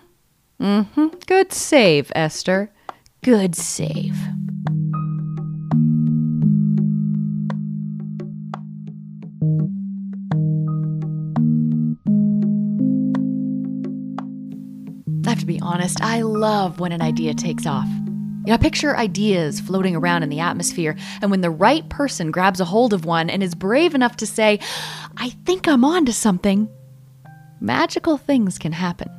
Mm 0.59 0.87
hmm. 0.87 1.07
Good 1.25 1.53
save, 1.53 2.11
Esther. 2.15 2.71
Good 3.21 3.55
save. 3.55 4.17
Have 15.37 15.41
to 15.41 15.45
be 15.45 15.61
honest, 15.61 16.01
I 16.01 16.21
love 16.21 16.79
when 16.79 16.91
an 16.91 17.01
idea 17.03 17.35
takes 17.35 17.67
off. 17.67 17.87
You 17.87 18.53
know, 18.53 18.57
picture 18.57 18.97
ideas 18.97 19.59
floating 19.59 19.95
around 19.95 20.23
in 20.23 20.29
the 20.29 20.39
atmosphere, 20.39 20.95
and 21.21 21.29
when 21.29 21.41
the 21.41 21.51
right 21.51 21.87
person 21.89 22.31
grabs 22.31 22.59
a 22.59 22.65
hold 22.65 22.91
of 22.91 23.05
one 23.05 23.29
and 23.29 23.43
is 23.43 23.53
brave 23.53 23.93
enough 23.93 24.15
to 24.15 24.25
say, 24.25 24.59
I 25.15 25.29
think 25.45 25.67
I'm 25.67 25.85
onto 25.85 26.11
something, 26.11 26.67
magical 27.59 28.17
things 28.17 28.57
can 28.57 28.71
happen. 28.71 29.09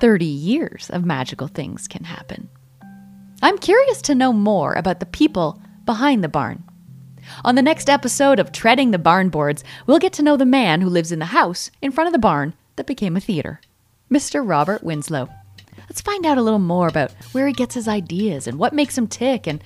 30 0.00 0.24
years 0.24 0.88
of 0.88 1.04
magical 1.04 1.48
things 1.48 1.86
can 1.86 2.04
happen. 2.04 2.48
I'm 3.42 3.58
curious 3.58 4.00
to 4.02 4.14
know 4.14 4.32
more 4.32 4.72
about 4.72 4.98
the 4.98 5.06
people 5.06 5.60
behind 5.84 6.24
the 6.24 6.28
barn. 6.28 6.64
On 7.44 7.54
the 7.54 7.60
next 7.60 7.90
episode 7.90 8.38
of 8.38 8.50
Treading 8.50 8.92
the 8.92 8.98
Barn 8.98 9.28
Boards, 9.28 9.62
we'll 9.86 9.98
get 9.98 10.14
to 10.14 10.22
know 10.22 10.38
the 10.38 10.46
man 10.46 10.80
who 10.80 10.88
lives 10.88 11.12
in 11.12 11.18
the 11.18 11.26
house 11.26 11.70
in 11.82 11.92
front 11.92 12.08
of 12.08 12.14
the 12.14 12.18
barn 12.18 12.54
that 12.76 12.86
became 12.86 13.14
a 13.14 13.20
theater, 13.20 13.60
Mr. 14.10 14.46
Robert 14.46 14.82
Winslow. 14.82 15.28
Let's 15.88 16.00
find 16.00 16.26
out 16.26 16.38
a 16.38 16.42
little 16.42 16.58
more 16.58 16.88
about 16.88 17.12
where 17.32 17.46
he 17.46 17.52
gets 17.52 17.74
his 17.74 17.88
ideas 17.88 18.46
and 18.46 18.58
what 18.58 18.72
makes 18.72 18.96
him 18.96 19.06
tick 19.06 19.46
and 19.46 19.62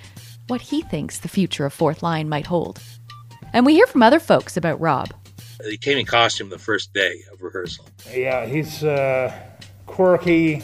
what 0.49 0.61
he 0.61 0.83
thinks 0.83 1.19
the 1.19 1.29
future 1.29 1.65
of 1.65 1.73
Fourth 1.73 2.03
Line 2.03 2.29
might 2.29 2.47
hold. 2.47 2.81
And 3.53 3.67
we 3.67 3.75
hear 3.75 3.87
from 3.87 4.03
other 4.03 4.21
folks 4.21 4.57
about 4.57 4.81
Rob. 4.81 5.13
He 5.65 5.77
came 5.77 5.99
in 5.99 6.07
costume 6.07 6.49
the 6.49 6.59
first 6.59 6.93
day 6.93 7.23
of 7.33 7.43
rehearsal. 7.43 7.87
Yeah, 8.13 8.47
he's 8.47 8.83
uh, 8.83 9.33
quirky, 9.87 10.63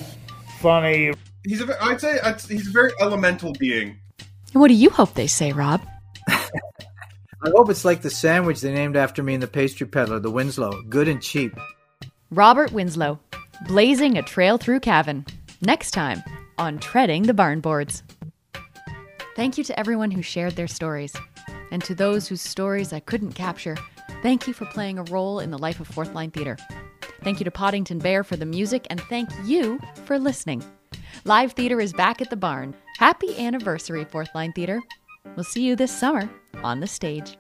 funny. 0.59 1.13
He's 1.45 1.61
a, 1.61 1.83
I'd 1.83 2.01
say 2.01 2.19
he's 2.49 2.69
a 2.69 2.73
very 2.73 2.93
elemental 3.01 3.53
being. 3.53 3.99
And 4.53 4.61
what 4.61 4.69
do 4.69 4.75
you 4.75 4.91
hope 4.91 5.15
they 5.15 5.27
say, 5.27 5.53
Rob? 5.53 5.87
I 6.29 7.51
hope 7.55 7.71
it's 7.71 7.85
like 7.85 8.03
the 8.03 8.11
sandwich 8.11 8.61
they 8.61 8.73
named 8.73 8.97
after 8.97 9.23
me 9.23 9.35
in 9.35 9.41
the 9.41 9.47
pastry 9.47 9.87
peddler, 9.87 10.19
the 10.19 10.31
Winslow. 10.31 10.83
Good 10.89 11.07
and 11.07 11.23
cheap. 11.23 11.57
Robert 12.31 12.73
Winslow, 12.73 13.21
blazing 13.67 14.17
a 14.17 14.23
trail 14.23 14.59
through 14.59 14.81
Cavan. 14.81 15.27
Next 15.61 15.91
time 15.91 16.23
on 16.59 16.79
Treading 16.79 17.25
the 17.25 17.35
Barn 17.35 17.61
Boards. 17.61 18.03
Thank 19.35 19.59
you 19.59 19.65
to 19.65 19.79
everyone 19.79 20.11
who 20.11 20.23
shared 20.23 20.57
their 20.57 20.69
stories. 20.69 21.15
And 21.71 21.83
to 21.85 21.95
those 21.95 22.29
whose 22.29 22.41
stories 22.41 22.93
I 22.93 23.01
couldn't 23.01 23.33
capture, 23.33 23.77
thank 24.23 24.47
you 24.47 24.55
for 24.55 24.65
playing 24.67 24.99
a 24.99 25.05
role 25.05 25.41
in 25.41 25.51
the 25.51 25.59
life 25.59 25.81
of 25.81 25.87
Fourth 25.87 26.15
Line 26.15 26.31
Theatre. 26.31 26.57
Thank 27.23 27.41
you 27.41 27.45
to 27.45 27.51
Poddington 27.51 27.99
Bear 27.99 28.25
for 28.25 28.37
the 28.37 28.47
music, 28.47 28.87
and 28.91 29.01
thank 29.03 29.29
you 29.45 29.81
for 30.05 30.19
listening. 30.19 30.65
Live 31.25 31.53
theater 31.53 31.81
is 31.81 31.93
back 31.93 32.23
at 32.23 32.31
the 32.31 32.37
barn. 32.37 32.75
Happy 32.99 33.37
anniversary, 33.39 34.05
Fourth 34.05 34.35
Line 34.35 34.53
Theatre. 34.53 34.81
We'll 35.37 35.45
see 35.45 35.63
you 35.63 35.77
this 35.77 35.97
summer 35.97 36.31
on 36.63 36.81
the 36.81 36.87
stage. 36.87 37.37